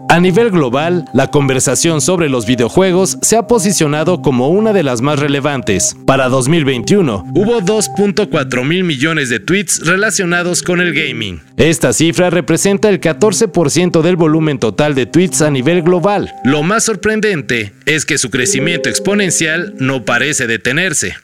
A 0.10 0.20
nivel 0.20 0.52
global, 0.52 1.06
la 1.14 1.32
conversación 1.32 2.00
sobre 2.00 2.30
los 2.30 2.46
videojuegos 2.46 3.18
se 3.22 3.36
ha 3.36 3.48
posicionado 3.48 4.22
como 4.22 4.50
una 4.50 4.72
de 4.74 4.84
las 4.84 5.02
más 5.02 5.20
relevantes. 5.20 5.96
Para 6.06 6.30
2021, 6.30 7.26
hubo 7.34 7.62
2.4 7.62 8.64
mil 8.64 8.84
millones 8.84 9.30
de 9.30 9.40
tweets 9.40 9.86
relacionados 9.86 10.62
con 10.64 10.80
el 10.80 10.94
gaming. 10.94 11.42
Esta 11.58 11.94
cifra 11.94 12.30
representa 12.30 12.90
el 12.90 13.02
14% 13.02 14.02
del 14.02 14.16
volumen 14.16 14.60
total 14.60 14.96
de 14.96 15.06
tweets 15.06 15.42
a 15.42 15.52
nivel 15.52 15.82
global. 15.82 16.34
Lo 16.44 16.64
más 16.64 16.84
sorprendente 16.84 17.74
es 17.86 18.06
que 18.06 18.18
su 18.18 18.30
crecimiento 18.30 18.90
exponencial 18.90 19.74
no 19.78 20.06
parece 20.06 20.48
detenerse. 20.48 21.16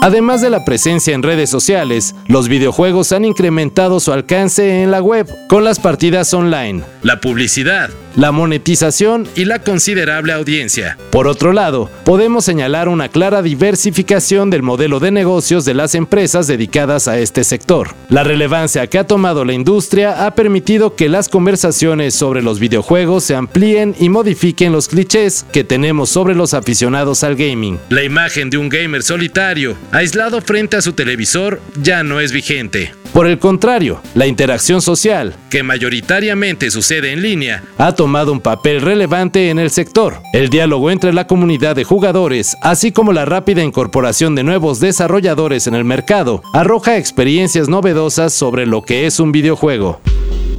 Además 0.00 0.40
de 0.40 0.48
la 0.48 0.64
presencia 0.64 1.12
en 1.14 1.24
redes 1.24 1.50
sociales, 1.50 2.14
los 2.28 2.48
videojuegos 2.48 3.10
han 3.10 3.24
incrementado 3.24 3.98
su 3.98 4.12
alcance 4.12 4.82
en 4.82 4.92
la 4.92 5.02
web. 5.02 5.28
Con 5.48 5.64
las 5.64 5.80
partidas 5.80 6.32
online, 6.32 6.84
la 7.02 7.20
publicidad, 7.20 7.90
la 8.16 8.32
monetización 8.32 9.26
y 9.36 9.44
la 9.44 9.60
considerable 9.60 10.32
audiencia. 10.32 10.98
Por 11.10 11.26
otro 11.26 11.52
lado, 11.52 11.90
podemos 12.04 12.44
señalar 12.44 12.88
una 12.88 13.08
clara 13.08 13.42
diversificación 13.42 14.50
del 14.50 14.62
modelo 14.62 15.00
de 15.00 15.10
negocios 15.10 15.64
de 15.64 15.74
las 15.74 15.94
empresas 15.94 16.46
dedicadas 16.46 17.08
a 17.08 17.18
este 17.18 17.44
sector. 17.44 17.94
La 18.08 18.24
relevancia 18.24 18.86
que 18.86 18.98
ha 18.98 19.06
tomado 19.06 19.44
la 19.44 19.52
industria 19.52 20.26
ha 20.26 20.34
permitido 20.34 20.96
que 20.96 21.08
las 21.08 21.28
conversaciones 21.28 22.14
sobre 22.14 22.42
los 22.42 22.58
videojuegos 22.58 23.24
se 23.24 23.34
amplíen 23.34 23.94
y 23.98 24.08
modifiquen 24.08 24.72
los 24.72 24.88
clichés 24.88 25.46
que 25.52 25.64
tenemos 25.64 26.10
sobre 26.10 26.34
los 26.34 26.54
aficionados 26.54 27.24
al 27.24 27.36
gaming. 27.36 27.78
La 27.88 28.02
imagen 28.02 28.50
de 28.50 28.58
un 28.58 28.68
gamer 28.68 29.02
solitario, 29.02 29.76
aislado 29.92 30.40
frente 30.40 30.76
a 30.76 30.82
su 30.82 30.92
televisor, 30.92 31.60
ya 31.80 32.02
no 32.02 32.20
es 32.20 32.32
vigente. 32.32 32.92
Por 33.12 33.26
el 33.26 33.38
contrario, 33.38 34.02
la 34.14 34.26
interacción 34.26 34.82
social, 34.82 35.34
que 35.50 35.62
mayoritariamente 35.62 36.70
sucede 36.70 37.12
en 37.12 37.22
línea, 37.22 37.62
ha 37.78 37.92
tomado 37.92 38.07
un 38.08 38.40
papel 38.40 38.80
relevante 38.80 39.50
en 39.50 39.58
el 39.58 39.68
sector. 39.68 40.22
El 40.32 40.48
diálogo 40.48 40.90
entre 40.90 41.12
la 41.12 41.26
comunidad 41.26 41.76
de 41.76 41.84
jugadores, 41.84 42.56
así 42.62 42.90
como 42.90 43.12
la 43.12 43.26
rápida 43.26 43.62
incorporación 43.62 44.34
de 44.34 44.44
nuevos 44.44 44.80
desarrolladores 44.80 45.66
en 45.66 45.74
el 45.74 45.84
mercado, 45.84 46.42
arroja 46.54 46.96
experiencias 46.96 47.68
novedosas 47.68 48.32
sobre 48.32 48.66
lo 48.66 48.80
que 48.80 49.06
es 49.06 49.20
un 49.20 49.30
videojuego. 49.30 50.00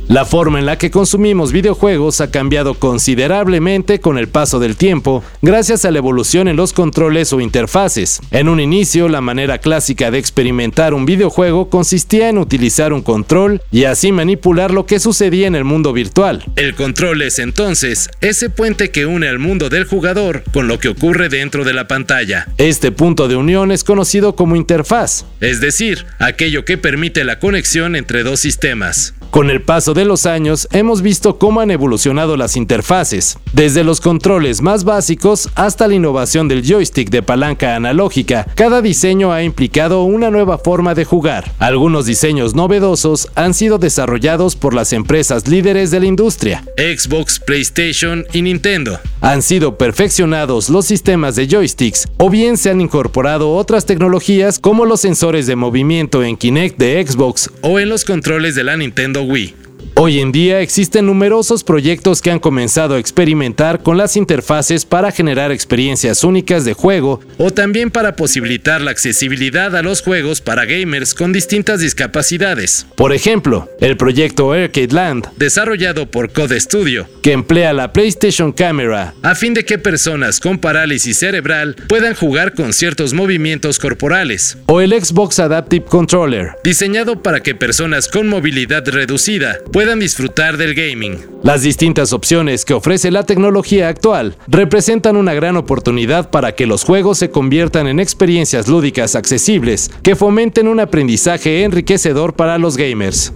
La 0.10 0.25
forma 0.25 0.58
en 0.58 0.66
la 0.66 0.75
que 0.75 0.89
consumimos 0.89 1.51
videojuegos 1.51 2.20
ha 2.20 2.32
cambiado 2.32 2.74
considerablemente 2.74 4.00
con 4.00 4.18
el 4.18 4.28
paso 4.28 4.58
del 4.58 4.75
tiempo 4.75 5.24
gracias 5.44 5.86
a 5.86 5.92
la 5.92 6.00
evolución 6.00 6.48
en 6.48 6.56
los 6.56 6.74
controles 6.74 7.32
o 7.32 7.39
interfaces. 7.39 8.20
En 8.32 8.50
un 8.50 8.60
inicio, 8.60 9.08
la 9.08 9.22
manera 9.22 9.60
clásica 9.60 10.10
de 10.10 10.18
experimentar 10.18 10.96
un 10.96 11.06
videojuego 11.06 11.70
consistía 11.70 12.28
en 12.28 12.39
utilizar 12.39 12.92
un 12.92 13.04
control 13.04 13.62
y 13.72 13.84
así 13.84 14.12
manipular 14.12 14.72
lo 14.72 14.88
que 14.88 15.00
sucedía 15.00 15.46
en 15.46 15.54
el 15.54 15.63
mundo 15.63 15.94
virtual. 15.94 16.44
El 16.56 16.74
control 16.74 17.22
es 17.22 17.38
entonces 17.38 18.10
ese 18.20 18.50
puente 18.50 18.89
que 18.89 19.06
une 19.06 19.28
al 19.28 19.38
mundo 19.38 19.70
del 19.70 19.86
jugador 19.86 20.44
con 20.51 20.68
lo 20.68 20.80
que 20.80 20.89
ocurre 20.89 21.30
dentro 21.30 21.63
de 21.66 21.74
la 21.74 21.88
pantalla. 21.88 22.48
Este 22.58 22.92
punto 22.92 23.28
de 23.28 23.36
unión 23.36 23.72
es 23.72 23.84
conocido 23.84 24.36
como 24.36 24.56
interfaz, 24.56 25.25
es 25.39 25.62
decir, 25.62 26.08
aquello 26.18 26.66
que 26.66 26.80
permite 26.80 27.24
la 27.24 27.38
conexión 27.38 27.96
entre 27.96 28.24
dos 28.24 28.39
sistemas. 28.39 29.13
Con 29.30 29.51
el 29.51 29.62
paso 29.62 29.94
de 29.94 29.99
los 30.06 30.25
años 30.25 30.68
hemos 30.72 31.01
visto 31.01 31.38
cómo 31.38 31.62
han 31.62 31.72
evolucionado 31.72 32.38
las 32.38 32.56
interfaces, 32.56 33.38
desde 33.53 33.84
los 33.84 34.01
controles 34.01 34.62
más 34.62 34.84
básicos 34.84 35.50
hasta 35.56 35.88
la 35.88 35.96
innovación 35.96 36.48
del 36.48 36.63
joystick 36.63 37.10
de 37.10 37.24
palanca 37.24 37.75
analógica. 37.75 38.48
Cada 38.56 38.82
diseño 38.82 39.32
ha 39.32 39.44
implicado 39.44 40.03
una 40.03 40.29
nueva 40.29 40.58
forma 40.58 40.96
de 40.96 41.06
jugar. 41.06 41.51
Algunos 41.60 42.06
diseños 42.06 42.56
novedosos 42.56 43.29
han 43.36 43.53
sido 43.53 43.77
desarrollados 43.77 44.56
por 44.56 44.74
las 44.74 44.94
empresas 44.94 45.48
líderes 45.48 45.91
de 45.91 46.00
la 46.00 46.06
industria, 46.06 46.63
Xbox, 46.77 47.39
PlayStation 47.39 48.25
y 48.34 48.41
Nintendo. 48.41 49.00
Han 49.22 49.41
sido 49.41 49.77
perfeccionados 49.77 50.70
los 50.70 50.86
sistemas 50.86 51.36
de 51.36 51.48
joysticks 51.48 52.08
o 52.18 52.29
bien 52.29 52.58
se 52.58 52.70
han 52.70 52.82
incorporado 52.82 53.53
otras 53.53 53.86
tecnologías 53.86 54.60
como 54.60 54.86
los 54.86 55.01
sensores 55.01 55.48
de 55.48 55.56
movimiento 55.56 56.24
en 56.24 56.38
Kinect 56.38 56.77
de 56.77 57.06
Xbox 57.06 57.50
o 57.62 57.79
en 57.79 57.89
los 57.89 58.06
controles 58.06 58.56
de 58.56 58.63
la 58.63 58.77
Nintendo 58.77 59.24
Wii. 59.24 59.56
Hoy 60.01 60.22
en 60.22 60.32
día 60.32 60.62
existen 60.62 61.08
numerosos 61.08 61.65
proyectos 61.65 62.22
que 62.22 62.32
han 62.32 62.39
comenzado 62.39 62.96
a 62.96 63.00
experimentar 63.00 63.84
con 63.84 63.98
las 63.98 64.15
interfaces 64.15 64.86
para 64.86 65.12
generar 65.12 65.51
experiencias 65.51 66.24
únicas 66.24 66.63
de 66.63 66.72
juego 66.72 67.20
o 67.38 67.51
también 67.51 67.91
para 67.91 68.15
posibilitar 68.15 68.79
la 68.79 68.91
accesibilidad 68.91 69.75
a 69.75 69.82
los 69.82 70.01
juegos 70.01 70.39
para 70.39 70.63
gamers 70.63 71.13
con 71.13 71.34
distintas 71.34 71.82
discapacidades. 71.82 72.86
Por 72.96 73.12
ejemplo, 73.12 73.70
el 73.82 73.98
proyecto 73.98 74.53
Arcade 74.53 74.94
Land, 74.94 75.32
desarrollado 75.36 76.10
por 76.10 76.32
Code 76.32 76.58
Studio, 76.62 77.06
que 77.22 77.34
emplea 77.34 77.74
la 77.74 77.91
PlayStation 77.91 78.53
Camera 78.53 79.15
a 79.22 79.36
fin 79.36 79.53
de 79.53 79.65
que 79.65 79.79
personas 79.79 80.39
con 80.39 80.60
parálisis 80.60 81.18
cerebral 81.18 81.75
puedan 81.89 82.15
jugar 82.15 82.53
con 82.53 82.72
ciertos 82.72 83.13
movimientos 83.13 83.79
corporales, 83.79 84.58
o 84.68 84.79
el 84.79 84.94
Xbox 84.94 85.39
Adaptive 85.39 85.84
Controller, 85.84 86.51
diseñado 86.63 87.22
para 87.22 87.41
que 87.41 87.53
personas 87.53 88.08
con 88.08 88.29
movilidad 88.29 88.88
reducida 88.88 89.58
puedan 89.74 89.88
disfrutar 89.98 90.58
del 90.58 90.75
gaming. 90.75 91.25
Las 91.41 91.63
distintas 91.63 92.13
opciones 92.13 92.65
que 92.65 92.75
ofrece 92.75 93.10
la 93.10 93.24
tecnología 93.24 93.88
actual 93.88 94.38
representan 94.48 95.17
una 95.17 95.34
gran 95.34 95.58
oportunidad 95.58 96.29
para 96.29 96.53
que 96.53 96.67
los 96.67 96.84
juegos 96.84 97.17
se 97.17 97.31
conviertan 97.31 97.88
en 97.88 98.00
experiencias 98.00 98.67
lúdicas 98.67 99.15
accesibles 99.15 99.89
que 100.03 100.15
fomenten 100.15 100.67
un 100.67 100.79
aprendizaje 100.79 101.63
enriquecedor 101.63 102.36
para 102.36 102.60
los 102.60 102.77
gamers 102.77 103.34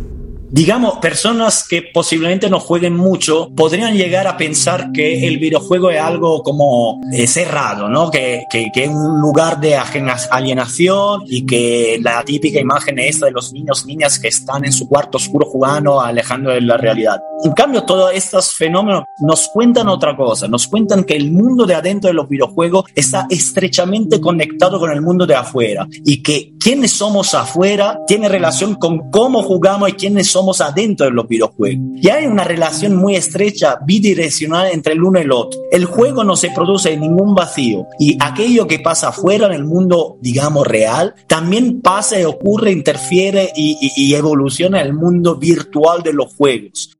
digamos, 0.53 0.99
personas 0.99 1.67
que 1.67 1.81
posiblemente 1.81 2.47
no 2.47 2.59
jueguen 2.59 2.95
mucho 2.95 3.49
podrían 3.55 3.95
llegar 3.95 4.27
a 4.27 4.37
pensar 4.37 4.91
que 4.91 5.27
el 5.27 5.39
videojuego 5.39 5.89
es 5.89 5.99
algo 5.99 6.43
como 6.43 7.01
eh, 7.11 7.25
cerrado, 7.25 7.89
¿no? 7.89 8.11
Que, 8.11 8.43
que, 8.51 8.69
que, 8.71 8.83
es 8.83 8.89
un 8.89 9.19
lugar 9.19 9.59
de 9.59 9.75
alienación 9.75 11.23
y 11.25 11.43
que 11.47 11.97
la 12.03 12.23
típica 12.23 12.59
imagen 12.59 12.99
es 12.99 13.15
esta 13.15 13.25
de 13.25 13.31
los 13.31 13.51
niños, 13.51 13.87
niñas 13.87 14.19
que 14.19 14.27
están 14.27 14.63
en 14.63 14.71
su 14.71 14.87
cuarto 14.87 15.17
oscuro 15.17 15.47
jugando, 15.47 15.99
alejando 15.99 16.51
de 16.51 16.61
la 16.61 16.77
realidad. 16.77 17.19
En 17.43 17.53
cambio, 17.53 17.83
todos 17.83 18.11
estos 18.13 18.53
fenómenos 18.53 19.05
nos 19.21 19.49
cuentan 19.51 19.87
otra 19.87 20.15
cosa, 20.15 20.47
nos 20.47 20.67
cuentan 20.67 21.03
que 21.03 21.15
el 21.15 21.31
mundo 21.31 21.65
de 21.65 21.73
adentro 21.73 22.09
de 22.09 22.13
los 22.13 22.29
videojuegos 22.29 22.85
está 22.93 23.25
estrechamente 23.27 24.21
conectado 24.21 24.79
con 24.79 24.91
el 24.91 25.01
mundo 25.01 25.25
de 25.25 25.33
afuera 25.33 25.87
y 26.05 26.21
que 26.21 26.53
quienes 26.59 26.91
somos 26.91 27.33
afuera 27.33 27.99
tiene 28.05 28.29
relación 28.29 28.75
con 28.75 29.09
cómo 29.09 29.41
jugamos 29.41 29.89
y 29.89 29.93
quiénes 29.93 30.27
somos 30.27 30.42
adentro 30.61 31.05
de 31.05 31.11
los 31.11 31.27
videojuegos. 31.27 31.79
Y 31.95 32.09
hay 32.09 32.25
una 32.25 32.43
relación 32.43 32.95
muy 32.95 33.15
estrecha, 33.15 33.77
bidireccional 33.85 34.67
entre 34.71 34.93
el 34.93 35.03
uno 35.03 35.19
y 35.19 35.23
el 35.23 35.31
otro. 35.31 35.59
El 35.71 35.85
juego 35.85 36.23
no 36.23 36.35
se 36.35 36.51
produce 36.51 36.93
en 36.93 37.01
ningún 37.01 37.35
vacío 37.35 37.87
y 37.99 38.17
aquello 38.19 38.67
que 38.67 38.79
pasa 38.79 39.09
afuera 39.09 39.47
en 39.47 39.53
el 39.53 39.65
mundo, 39.65 40.17
digamos, 40.21 40.67
real, 40.67 41.15
también 41.27 41.81
pasa 41.81 42.19
y 42.19 42.23
ocurre, 42.23 42.71
interfiere 42.71 43.51
y, 43.55 43.91
y 43.95 44.13
evoluciona 44.15 44.81
en 44.81 44.87
el 44.87 44.93
mundo 44.93 45.35
virtual 45.35 46.03
de 46.03 46.13
los 46.13 46.33
juegos. 46.35 46.97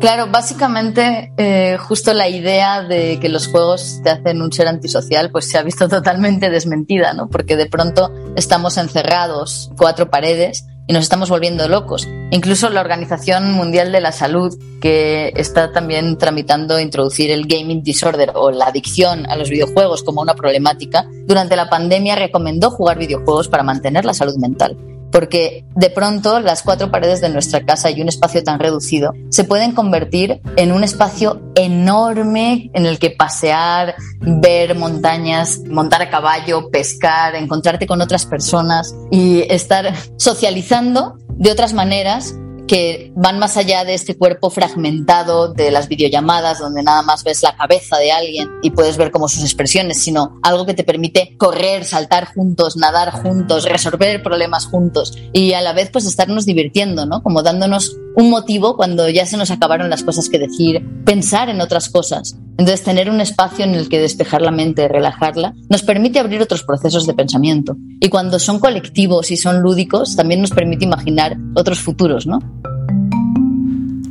Claro, 0.00 0.26
básicamente 0.30 1.32
eh, 1.38 1.78
justo 1.78 2.12
la 2.12 2.28
idea 2.28 2.82
de 2.82 3.18
que 3.18 3.30
los 3.30 3.48
juegos 3.48 4.00
te 4.04 4.10
hacen 4.10 4.42
un 4.42 4.52
ser 4.52 4.68
antisocial 4.68 5.30
pues 5.30 5.48
se 5.48 5.56
ha 5.56 5.62
visto 5.62 5.88
totalmente 5.88 6.50
desmentida, 6.50 7.14
¿no? 7.14 7.28
Porque 7.28 7.56
de 7.56 7.66
pronto 7.66 8.12
estamos 8.36 8.76
encerrados 8.76 9.70
cuatro 9.76 10.10
paredes 10.10 10.66
y 10.86 10.92
nos 10.92 11.04
estamos 11.04 11.30
volviendo 11.30 11.68
locos. 11.68 12.08
Incluso 12.30 12.70
la 12.70 12.80
Organización 12.80 13.52
Mundial 13.52 13.92
de 13.92 14.00
la 14.00 14.12
Salud, 14.12 14.56
que 14.80 15.32
está 15.36 15.72
también 15.72 16.18
tramitando 16.18 16.78
introducir 16.80 17.30
el 17.30 17.46
gaming 17.46 17.82
disorder 17.82 18.32
o 18.34 18.50
la 18.50 18.66
adicción 18.66 19.26
a 19.26 19.36
los 19.36 19.50
videojuegos 19.50 20.02
como 20.02 20.22
una 20.22 20.34
problemática, 20.34 21.08
durante 21.26 21.56
la 21.56 21.68
pandemia 21.68 22.16
recomendó 22.16 22.70
jugar 22.70 22.98
videojuegos 22.98 23.48
para 23.48 23.62
mantener 23.62 24.04
la 24.04 24.14
salud 24.14 24.36
mental 24.36 24.76
porque 25.16 25.64
de 25.74 25.88
pronto 25.88 26.40
las 26.40 26.62
cuatro 26.62 26.90
paredes 26.90 27.22
de 27.22 27.30
nuestra 27.30 27.64
casa 27.64 27.90
y 27.90 28.02
un 28.02 28.08
espacio 28.10 28.44
tan 28.44 28.58
reducido 28.58 29.14
se 29.30 29.44
pueden 29.44 29.72
convertir 29.72 30.42
en 30.56 30.72
un 30.72 30.84
espacio 30.84 31.40
enorme 31.54 32.70
en 32.74 32.84
el 32.84 32.98
que 32.98 33.08
pasear, 33.08 33.94
ver 34.20 34.74
montañas, 34.74 35.60
montar 35.70 36.02
a 36.02 36.10
caballo, 36.10 36.68
pescar, 36.68 37.34
encontrarte 37.34 37.86
con 37.86 38.02
otras 38.02 38.26
personas 38.26 38.94
y 39.10 39.50
estar 39.50 39.90
socializando 40.18 41.16
de 41.30 41.50
otras 41.50 41.72
maneras 41.72 42.34
que 42.66 43.12
van 43.14 43.38
más 43.38 43.56
allá 43.56 43.84
de 43.84 43.94
este 43.94 44.16
cuerpo 44.16 44.50
fragmentado 44.50 45.52
de 45.52 45.70
las 45.70 45.88
videollamadas 45.88 46.58
donde 46.58 46.82
nada 46.82 47.02
más 47.02 47.24
ves 47.24 47.42
la 47.42 47.56
cabeza 47.56 47.98
de 47.98 48.12
alguien 48.12 48.48
y 48.62 48.70
puedes 48.70 48.96
ver 48.96 49.10
como 49.10 49.28
sus 49.28 49.42
expresiones, 49.42 50.02
sino 50.02 50.38
algo 50.42 50.66
que 50.66 50.74
te 50.74 50.84
permite 50.84 51.36
correr, 51.38 51.84
saltar 51.84 52.26
juntos, 52.34 52.76
nadar 52.76 53.10
juntos, 53.10 53.64
resolver 53.64 54.22
problemas 54.22 54.66
juntos 54.66 55.16
y 55.32 55.52
a 55.52 55.60
la 55.60 55.72
vez 55.72 55.90
pues 55.90 56.06
estarnos 56.06 56.46
divirtiendo, 56.46 57.06
¿no? 57.06 57.22
Como 57.22 57.42
dándonos 57.42 57.96
un 58.16 58.30
motivo 58.30 58.76
cuando 58.76 59.08
ya 59.08 59.26
se 59.26 59.36
nos 59.36 59.50
acabaron 59.50 59.90
las 59.90 60.02
cosas 60.02 60.28
que 60.28 60.38
decir, 60.38 60.82
pensar 61.04 61.50
en 61.50 61.60
otras 61.60 61.90
cosas. 61.90 62.36
Entonces, 62.58 62.82
tener 62.82 63.10
un 63.10 63.20
espacio 63.20 63.64
en 63.66 63.74
el 63.74 63.90
que 63.90 64.00
despejar 64.00 64.40
la 64.40 64.50
mente, 64.50 64.88
relajarla, 64.88 65.54
nos 65.68 65.82
permite 65.82 66.18
abrir 66.18 66.40
otros 66.40 66.62
procesos 66.62 67.06
de 67.06 67.12
pensamiento. 67.12 67.76
Y 68.00 68.08
cuando 68.08 68.38
son 68.38 68.58
colectivos 68.58 69.30
y 69.30 69.36
son 69.36 69.60
lúdicos, 69.60 70.16
también 70.16 70.40
nos 70.40 70.50
permite 70.50 70.86
imaginar 70.86 71.36
otros 71.54 71.80
futuros, 71.80 72.26
¿no? 72.26 72.38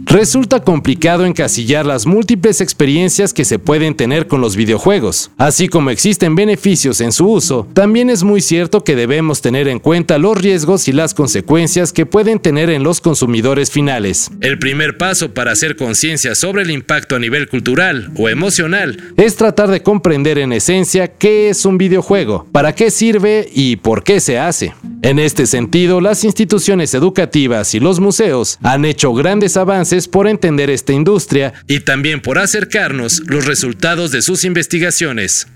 Resulta 0.05 0.63
complicado 0.63 1.25
encasillar 1.25 1.85
las 1.85 2.05
múltiples 2.05 2.61
experiencias 2.61 3.33
que 3.33 3.43
se 3.43 3.57
pueden 3.57 3.95
tener 3.95 4.27
con 4.27 4.39
los 4.39 4.55
videojuegos. 4.55 5.31
Así 5.37 5.67
como 5.67 5.89
existen 5.89 6.35
beneficios 6.35 7.01
en 7.01 7.11
su 7.11 7.27
uso, 7.27 7.67
también 7.73 8.11
es 8.11 8.23
muy 8.23 8.41
cierto 8.41 8.83
que 8.83 8.95
debemos 8.95 9.41
tener 9.41 9.67
en 9.67 9.79
cuenta 9.79 10.19
los 10.19 10.37
riesgos 10.37 10.87
y 10.87 10.91
las 10.91 11.15
consecuencias 11.15 11.91
que 11.91 12.05
pueden 12.05 12.39
tener 12.39 12.69
en 12.69 12.83
los 12.83 13.01
consumidores 13.01 13.71
finales. 13.71 14.29
El 14.41 14.59
primer 14.59 14.97
paso 14.97 15.33
para 15.33 15.51
hacer 15.51 15.75
conciencia 15.75 16.35
sobre 16.35 16.61
el 16.61 16.71
impacto 16.71 17.15
a 17.15 17.19
nivel 17.19 17.49
cultural 17.49 18.11
o 18.15 18.29
emocional 18.29 19.13
es 19.17 19.35
tratar 19.35 19.69
de 19.69 19.81
comprender 19.81 20.37
en 20.37 20.53
esencia 20.53 21.07
qué 21.07 21.49
es 21.49 21.65
un 21.65 21.79
videojuego, 21.79 22.47
para 22.51 22.75
qué 22.75 22.91
sirve 22.91 23.49
y 23.53 23.77
por 23.77 24.03
qué 24.03 24.19
se 24.19 24.37
hace. 24.37 24.73
En 25.01 25.19
este 25.19 25.45
sentido, 25.45 26.01
las 26.01 26.23
instituciones 26.23 26.93
educativas 26.93 27.75
y 27.75 27.79
los 27.79 27.99
museos 27.99 28.57
han 28.63 28.85
hecho 28.85 29.13
grandes 29.13 29.55
avances 29.55 30.04
por 30.07 30.27
entender 30.27 30.69
esta 30.69 30.93
industria 30.93 31.53
y 31.67 31.81
también 31.81 32.21
por 32.21 32.37
acercarnos 32.39 33.21
los 33.27 33.45
resultados 33.45 34.11
de 34.11 34.21
sus 34.21 34.43
investigaciones. 34.43 35.47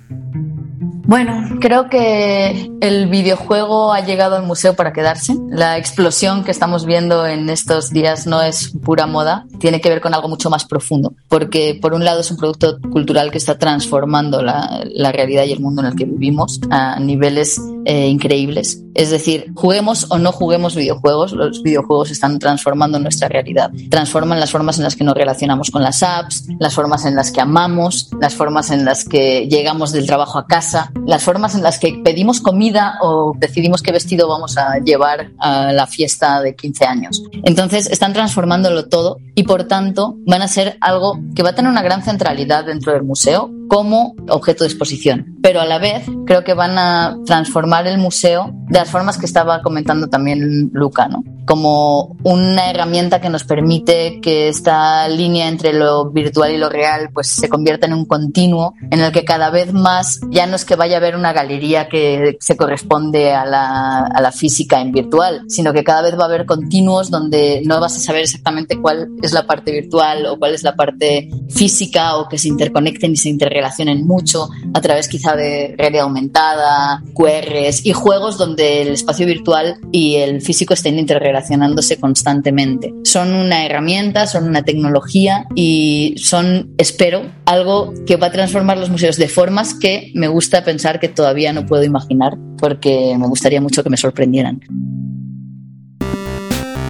Bueno, 1.09 1.57
creo 1.59 1.89
que 1.89 2.69
el 2.81 3.07
videojuego 3.07 3.93
ha 3.93 4.05
llegado 4.05 4.35
al 4.35 4.43
museo 4.45 4.75
para 4.75 4.93
quedarse. 4.93 5.33
La 5.49 5.75
explosión 5.79 6.43
que 6.43 6.51
estamos 6.51 6.85
viendo 6.85 7.25
en 7.25 7.49
estos 7.49 7.89
días 7.89 8.27
no 8.27 8.43
es 8.43 8.73
pura 8.83 9.07
moda, 9.07 9.47
tiene 9.59 9.81
que 9.81 9.89
ver 9.89 10.01
con 10.01 10.13
algo 10.13 10.29
mucho 10.29 10.51
más 10.51 10.65
profundo, 10.65 11.15
porque 11.27 11.79
por 11.81 11.95
un 11.95 12.05
lado 12.05 12.21
es 12.21 12.29
un 12.29 12.37
producto 12.37 12.79
cultural 12.91 13.31
que 13.31 13.39
está 13.39 13.57
transformando 13.57 14.43
la, 14.43 14.85
realidad 15.11 15.45
y 15.45 15.51
el 15.51 15.61
mundo 15.61 15.81
en 15.81 15.87
el 15.87 15.95
que 15.95 16.05
vivimos 16.05 16.61
a 16.69 16.99
niveles 16.99 17.59
eh, 17.85 18.07
increíbles. 18.07 18.83
Es 18.93 19.09
decir, 19.09 19.51
juguemos 19.55 20.07
o 20.11 20.19
no 20.19 20.31
juguemos 20.31 20.75
videojuegos, 20.75 21.31
los 21.31 21.63
videojuegos 21.63 22.11
están 22.11 22.37
transformando 22.37 22.99
nuestra 22.99 23.29
realidad. 23.29 23.71
Transforman 23.89 24.39
las 24.39 24.51
formas 24.51 24.77
en 24.77 24.83
las 24.83 24.95
que 24.95 25.03
nos 25.03 25.15
relacionamos 25.15 25.71
con 25.71 25.81
las 25.81 26.03
apps, 26.03 26.47
las 26.59 26.75
formas 26.75 27.05
en 27.05 27.15
las 27.15 27.31
que 27.31 27.41
amamos, 27.41 28.09
las 28.21 28.35
formas 28.35 28.69
en 28.69 28.85
las 28.85 29.05
que 29.05 29.47
llegamos 29.47 29.91
del 29.99 30.07
trabajo 30.07 30.39
a 30.39 30.47
casa, 30.47 30.91
las 31.05 31.23
formas 31.23 31.55
en 31.55 31.61
las 31.61 31.77
que 31.77 32.01
pedimos 32.03 32.39
comida 32.39 32.97
o 33.01 33.33
decidimos 33.37 33.81
qué 33.81 33.91
vestido 33.91 34.27
vamos 34.27 34.57
a 34.57 34.79
llevar 34.79 35.31
a 35.39 35.73
la 35.73 35.87
fiesta 35.87 36.41
de 36.41 36.55
15 36.55 36.85
años. 36.85 37.23
Entonces, 37.43 37.87
están 37.87 38.13
transformándolo 38.13 38.87
todo 38.87 39.17
y 39.35 39.43
por 39.43 39.65
tanto 39.65 40.15
van 40.25 40.41
a 40.41 40.47
ser 40.47 40.77
algo 40.81 41.19
que 41.35 41.43
va 41.43 41.49
a 41.49 41.55
tener 41.55 41.69
una 41.69 41.81
gran 41.81 42.01
centralidad 42.01 42.65
dentro 42.65 42.93
del 42.93 43.03
museo 43.03 43.51
como 43.67 44.15
objeto 44.29 44.63
de 44.63 44.69
exposición. 44.69 45.37
Pero 45.41 45.61
a 45.61 45.65
la 45.65 45.77
vez 45.77 46.05
creo 46.25 46.43
que 46.43 46.53
van 46.53 46.77
a 46.77 47.17
transformar 47.25 47.87
el 47.87 47.97
museo 47.97 48.51
de 48.69 48.79
las 48.79 48.89
formas 48.89 49.17
que 49.17 49.25
estaba 49.25 49.61
comentando 49.61 50.07
también 50.07 50.71
Luca, 50.73 51.07
¿no? 51.07 51.23
como 51.49 52.15
una 52.21 52.69
herramienta 52.69 53.19
que 53.19 53.29
nos 53.31 53.43
permite 53.43 54.21
que 54.21 54.49
esta 54.49 55.07
línea 55.07 55.47
entre 55.47 55.73
lo 55.73 56.11
virtual 56.11 56.51
y 56.51 56.59
lo 56.59 56.69
real 56.69 57.09
pues 57.11 57.25
se 57.25 57.49
convierta 57.49 57.87
en 57.87 57.93
un 57.93 58.05
continuo 58.05 58.75
en 58.91 58.99
el 58.99 59.11
que 59.11 59.25
cada 59.25 59.49
vez 59.49 59.73
más 59.73 59.88
ya 60.29 60.45
no 60.47 60.55
es 60.55 60.65
que 60.65 60.75
vaya 60.75 60.95
a 60.95 60.97
haber 60.97 61.15
una 61.15 61.33
galería 61.33 61.87
que 61.87 62.37
se 62.39 62.57
corresponde 62.57 63.31
a 63.33 63.45
la, 63.45 63.99
a 63.99 64.21
la 64.21 64.31
física 64.31 64.81
en 64.81 64.91
virtual, 64.91 65.43
sino 65.47 65.73
que 65.73 65.83
cada 65.83 66.01
vez 66.01 66.17
va 66.17 66.23
a 66.23 66.27
haber 66.27 66.45
continuos 66.45 67.09
donde 67.09 67.61
no 67.65 67.79
vas 67.79 67.95
a 67.95 67.99
saber 67.99 68.23
exactamente 68.23 68.79
cuál 68.79 69.09
es 69.21 69.31
la 69.33 69.45
parte 69.45 69.71
virtual 69.71 70.25
o 70.25 70.37
cuál 70.37 70.53
es 70.53 70.63
la 70.63 70.75
parte 70.75 71.29
física 71.49 72.17
o 72.17 72.27
que 72.27 72.37
se 72.37 72.47
interconecten 72.47 73.11
y 73.11 73.17
se 73.17 73.29
interrelacionen 73.29 74.05
mucho 74.05 74.49
a 74.73 74.81
través 74.81 75.07
quizá 75.07 75.35
de 75.35 75.75
realidad 75.77 76.03
aumentada, 76.03 77.01
QRs 77.13 77.85
y 77.85 77.93
juegos 77.93 78.37
donde 78.37 78.81
el 78.81 78.89
espacio 78.89 79.25
virtual 79.25 79.77
y 79.91 80.15
el 80.15 80.41
físico 80.41 80.73
estén 80.73 80.99
interrelacionados 80.99 81.29
relacionándose 81.29 81.99
constantemente. 81.99 82.93
Son 83.03 83.33
una 83.33 83.65
herramienta, 83.65 84.27
son 84.27 84.47
una 84.47 84.63
tecnología 84.63 85.45
y 85.55 86.15
son, 86.17 86.73
espero, 86.77 87.21
algo 87.45 87.93
que 88.05 88.17
va 88.17 88.27
a 88.27 88.31
transformar 88.31 88.77
los 88.77 88.89
museos 88.89 89.17
de 89.17 89.27
formas 89.27 89.73
que 89.79 90.11
me 90.15 90.27
gusta 90.27 90.63
pensar 90.63 90.99
que 90.99 91.07
todavía 91.07 91.53
no 91.53 91.65
puedo 91.65 91.83
imaginar 91.83 92.37
porque 92.57 93.15
me 93.17 93.27
gustaría 93.27 93.61
mucho 93.61 93.83
que 93.83 93.89
me 93.89 93.97
sorprendieran. 93.97 94.61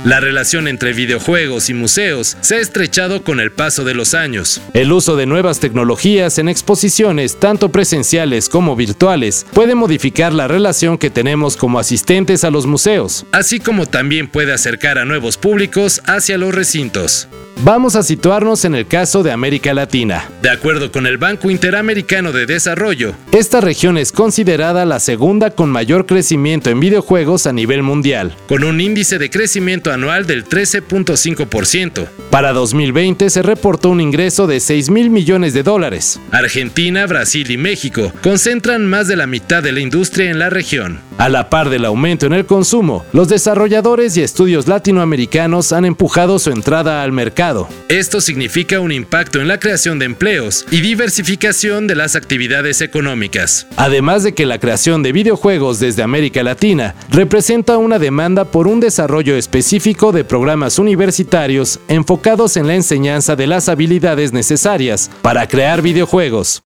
La 0.05 0.21
relación 0.21 0.69
entre 0.69 0.93
videojuegos 0.93 1.69
y 1.69 1.73
museos 1.73 2.37
se 2.39 2.55
ha 2.55 2.59
estrechado 2.59 3.21
con 3.21 3.41
el 3.41 3.51
paso 3.51 3.83
de 3.83 3.93
los 3.93 4.13
años. 4.13 4.61
El 4.73 4.93
uso 4.93 5.17
de 5.17 5.25
nuevas 5.25 5.59
tecnologías 5.59 6.39
en 6.39 6.47
exposiciones, 6.47 7.37
tanto 7.37 7.69
presenciales 7.69 8.47
como 8.47 8.77
virtuales, 8.77 9.45
puede 9.51 9.75
modificar 9.75 10.31
la 10.31 10.47
relación 10.47 10.97
que 10.97 11.09
tenemos 11.09 11.57
como 11.57 11.79
asistentes 11.79 12.45
a 12.45 12.49
los 12.49 12.65
museos, 12.65 13.25
así 13.33 13.59
como 13.59 13.87
también 13.87 14.29
puede 14.29 14.53
acercar 14.53 14.99
a 14.99 15.05
nuevos 15.05 15.35
públicos 15.35 16.01
hacia 16.05 16.37
los 16.37 16.55
recintos. 16.55 17.27
Vamos 17.61 17.97
a 17.97 18.03
situarnos 18.03 18.63
en 18.63 18.73
el 18.73 18.87
caso 18.87 19.21
de 19.21 19.33
América 19.33 19.73
Latina. 19.73 20.29
De 20.41 20.49
acuerdo 20.49 20.93
con 20.93 21.05
el 21.05 21.17
Banco 21.17 21.51
Interamericano 21.51 22.31
de 22.31 22.45
Desarrollo, 22.45 23.15
esta 23.33 23.59
región 23.59 23.97
es 23.97 24.13
considerada 24.13 24.85
la 24.85 25.01
segunda 25.01 25.49
con 25.49 25.69
mayor 25.69 26.05
crecimiento 26.05 26.69
en 26.69 26.79
videojuegos 26.79 27.47
a 27.47 27.51
nivel 27.51 27.83
mundial, 27.83 28.33
con 28.47 28.63
un 28.63 28.79
índice 28.79 29.19
de 29.19 29.29
crecimiento 29.29 29.91
anual 29.91 30.25
del 30.25 30.45
13.5%. 30.45 32.07
Para 32.29 32.53
2020 32.53 33.29
se 33.29 33.41
reportó 33.41 33.89
un 33.89 33.99
ingreso 33.99 34.47
de 34.47 34.61
6 34.61 34.89
mil 34.89 35.09
millones 35.09 35.53
de 35.53 35.63
dólares. 35.63 36.17
Argentina, 36.31 37.05
Brasil 37.07 37.51
y 37.51 37.57
México 37.57 38.13
concentran 38.21 38.85
más 38.85 39.09
de 39.09 39.17
la 39.17 39.27
mitad 39.27 39.61
de 39.61 39.73
la 39.73 39.81
industria 39.81 40.31
en 40.31 40.39
la 40.39 40.49
región. 40.49 41.08
A 41.19 41.27
la 41.27 41.49
par 41.49 41.69
del 41.69 41.83
aumento 41.83 42.27
en 42.27 42.31
el 42.31 42.45
consumo, 42.45 43.05
los 43.11 43.27
desarrolladores 43.27 44.15
y 44.15 44.21
estudios 44.21 44.69
latinoamericanos 44.69 45.73
han 45.73 45.83
empujado 45.83 46.39
su 46.39 46.49
entrada 46.49 47.03
al 47.03 47.11
mercado. 47.11 47.67
Esto 47.89 48.21
significa 48.21 48.79
un 48.79 48.93
impacto 48.93 49.41
en 49.41 49.49
la 49.49 49.59
creación 49.59 49.99
de 49.99 50.05
empleos 50.05 50.65
y 50.71 50.79
diversificación 50.79 51.87
de 51.87 51.95
las 51.95 52.15
actividades 52.15 52.79
económicas. 52.79 53.67
Además 53.75 54.23
de 54.23 54.33
que 54.33 54.45
la 54.45 54.59
creación 54.59 55.03
de 55.03 55.11
videojuegos 55.11 55.81
desde 55.81 56.03
América 56.03 56.41
Latina 56.41 56.95
representa 57.09 57.77
una 57.77 57.99
demanda 57.99 58.45
por 58.45 58.69
un 58.69 58.79
desarrollo 58.79 59.35
específico 59.35 60.13
de 60.13 60.23
programas 60.23 60.79
universitarios 60.79 61.81
enfocados 61.89 62.55
en 62.55 62.65
la 62.65 62.75
enseñanza 62.75 63.35
de 63.35 63.47
las 63.47 63.67
habilidades 63.67 64.31
necesarias 64.31 65.11
para 65.21 65.49
crear 65.49 65.81
videojuegos. 65.81 66.63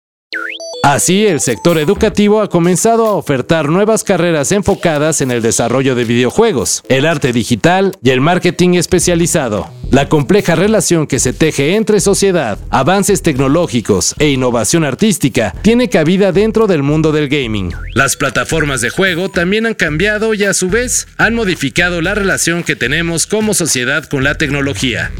Así, 0.84 1.26
el 1.26 1.40
sector 1.40 1.78
educativo 1.78 2.42
ha 2.42 2.50
comenzado 2.50 3.08
a 3.08 3.14
ofertar 3.14 3.70
nuevas 3.70 4.04
carreras 4.04 4.52
enfocadas 4.52 5.22
en 5.22 5.32
el 5.32 5.42
desarrollo 5.42 5.96
de 5.96 6.04
videojuegos, 6.04 6.84
el 6.90 7.06
arte 7.06 7.32
digital 7.32 7.98
y 8.04 8.10
el 8.10 8.20
marketing 8.20 8.74
especializado. 8.74 9.70
La 9.92 10.10
compleja 10.10 10.56
relación 10.56 11.08
que 11.08 11.20
se 11.20 11.32
teje 11.32 11.78
entre 11.78 12.02
sociedad, 12.02 12.60
avances 12.70 13.22
tecnológicos 13.22 14.14
e 14.20 14.28
innovación 14.28 14.84
artística 14.84 15.56
tiene 15.62 15.88
cabida 15.88 16.34
dentro 16.34 16.68
del 16.68 16.84
mundo 16.84 17.14
del 17.14 17.30
gaming. 17.30 17.74
Las 17.94 18.18
plataformas 18.18 18.82
de 18.82 18.90
juego 18.90 19.30
también 19.30 19.66
han 19.66 19.76
cambiado 19.76 20.34
y 20.34 20.44
a 20.44 20.54
su 20.54 20.70
vez 20.70 21.08
han 21.16 21.34
modificado 21.34 22.02
la 22.02 22.14
relación 22.14 22.62
que 22.62 22.76
tenemos 22.76 23.26
como 23.26 23.54
sociedad 23.54 24.04
con 24.10 24.26
la 24.26 24.36
tecnología. 24.36 25.14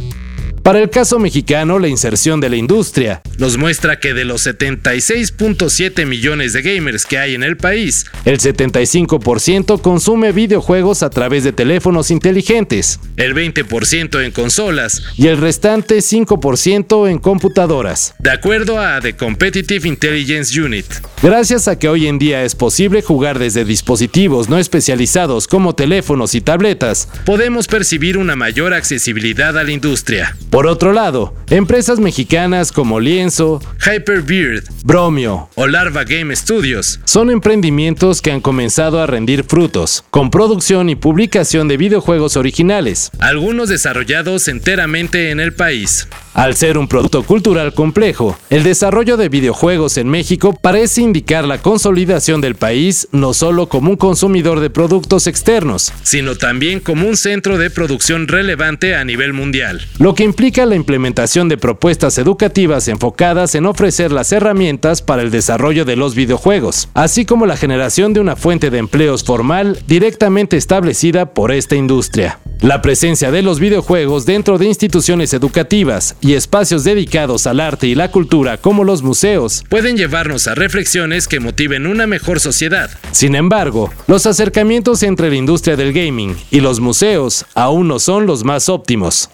Para 0.64 0.80
el 0.80 0.90
caso 0.90 1.20
mexicano, 1.20 1.78
la 1.78 1.90
inserción 1.90 2.40
de 2.40 2.50
la 2.50 2.56
industria 2.56 3.22
nos 3.38 3.58
muestra 3.58 4.00
que 4.00 4.14
de 4.14 4.24
los 4.24 4.48
76.7 4.48 6.06
millones 6.06 6.54
de 6.54 6.62
gamers 6.62 7.06
que 7.06 7.18
hay 7.18 7.36
en 7.36 7.44
el 7.44 7.58
país, 7.58 8.06
el 8.24 8.40
75% 8.40 9.82
consume 9.82 10.32
videojuegos 10.32 11.04
a 11.04 11.10
través 11.10 11.44
de 11.44 11.52
teléfonos 11.52 12.12
inteligentes, 12.12 13.02
el 13.18 13.36
20% 13.36 14.24
en 14.24 14.32
consolas 14.32 15.04
y 15.18 15.28
el 15.28 15.38
restante 15.38 15.98
5% 15.98 17.10
en 17.10 17.20
computadoras, 17.20 18.16
de 18.20 18.32
acuerdo 18.32 18.80
a 18.80 19.02
The 19.02 19.18
Competitive 19.18 19.86
Intelligence 19.86 20.58
Unit. 20.62 20.86
Gracias 21.22 21.68
a 21.68 21.78
que 21.78 21.90
hoy 21.90 22.08
en 22.08 22.20
día 22.20 22.46
es 22.46 22.56
posible 22.56 23.02
jugar 23.02 23.38
desde 23.38 23.66
dispositivos 23.66 24.48
no 24.48 24.58
especializados 24.58 25.48
como 25.48 25.76
teléfonos 25.76 26.36
y 26.36 26.40
tabletas, 26.40 27.10
podemos 27.26 27.68
percibir 27.68 28.18
una 28.18 28.38
mayor 28.38 28.74
accesibilidad 28.74 29.58
a 29.58 29.64
la 29.66 29.72
industria. 29.72 30.38
Por 30.54 30.68
otro 30.68 30.94
lado, 30.94 31.34
empresas 31.50 32.00
mexicanas 32.00 32.72
como 32.72 33.00
Lienzo, 33.00 33.60
Hyperbeard, 33.84 34.64
Bromio 34.84 35.50
o 35.56 35.66
Larva 35.66 36.04
Game 36.04 36.36
Studios 36.36 37.00
son 37.06 37.32
emprendimientos 37.32 38.22
que 38.22 38.32
han 38.32 38.40
comenzado 38.40 39.02
a 39.02 39.08
rendir 39.08 39.46
frutos, 39.46 40.06
con 40.12 40.30
producción 40.30 40.90
y 40.90 40.96
publicación 40.96 41.68
de 41.68 41.78
videojuegos 41.78 42.38
originales, 42.38 43.10
algunos 43.18 43.68
desarrollados 43.68 44.48
enteramente 44.48 45.32
en 45.32 45.40
el 45.40 45.54
país. 45.54 46.08
Al 46.34 46.56
ser 46.56 46.80
un 46.80 46.88
producto 46.88 47.22
cultural 47.22 47.76
complejo, 47.76 48.36
el 48.50 48.64
desarrollo 48.64 49.18
de 49.18 49.30
videojuegos 49.30 49.98
en 49.98 50.10
México 50.10 50.58
parece 50.60 51.02
indicar 51.02 51.46
la 51.46 51.62
consolidación 51.62 52.42
del 52.42 52.56
país 52.56 53.08
no 53.12 53.36
solo 53.36 53.70
como 53.70 53.92
un 53.92 53.98
consumidor 53.98 54.60
de 54.60 54.72
productos 54.72 55.28
externos, 55.28 55.94
sino 56.02 56.36
también 56.36 56.80
como 56.80 57.08
un 57.08 57.18
centro 57.18 57.60
de 57.60 57.70
producción 57.70 58.28
relevante 58.28 58.96
a 58.96 59.06
nivel 59.06 59.34
mundial, 59.34 59.88
lo 60.00 60.16
que 60.16 60.24
implica 60.24 60.66
la 60.66 60.76
implementación 60.76 61.50
de 61.50 61.58
propuestas 61.58 62.18
educativas 62.18 62.88
enfocadas 62.88 63.54
en 63.54 63.68
ofrecer 63.68 64.12
las 64.12 64.32
herramientas 64.32 65.04
para 65.04 65.22
el 65.22 65.30
desarrollo 65.30 65.86
de 65.86 65.98
los 65.98 66.16
videojuegos, 66.16 66.90
así 66.96 67.26
como 67.26 67.46
la 67.46 67.58
generación 67.58 68.12
de 68.14 68.22
una 68.22 68.36
fuente 68.36 68.72
de 68.72 68.80
empleos 68.80 69.24
formal 69.24 69.78
directamente 69.86 70.58
establecida 70.58 71.32
por 71.36 71.52
esta 71.52 71.76
industria. 71.76 72.40
La 72.64 72.82
presencia 72.82 73.30
de 73.30 73.42
los 73.42 73.60
videojuegos 73.60 74.26
dentro 74.26 74.58
de 74.58 74.68
instituciones 74.68 75.34
educativas 75.34 76.16
y 76.24 76.34
espacios 76.34 76.84
dedicados 76.84 77.46
al 77.48 77.60
arte 77.60 77.88
y 77.88 77.96
la 77.96 78.10
cultura 78.12 78.58
como 78.58 78.84
los 78.84 79.04
museos 79.04 79.64
pueden 79.70 79.98
llevarnos 79.98 80.48
a 80.48 80.56
reflexiones 80.56 81.28
que 81.28 81.40
motiven 81.40 81.86
una 81.86 82.08
mejor 82.08 82.40
sociedad. 82.40 82.90
Sin 83.12 83.36
embargo, 83.36 83.92
los 84.08 84.26
acercamientos 84.26 85.04
entre 85.04 85.30
la 85.30 85.36
industria 85.36 85.76
del 85.76 85.94
gaming 85.94 86.36
y 86.50 86.62
los 86.62 86.80
museos 86.80 87.46
aún 87.54 87.88
no 87.88 88.00
son 88.00 88.26
los 88.26 88.44
más 88.44 88.70
óptimos 88.70 89.30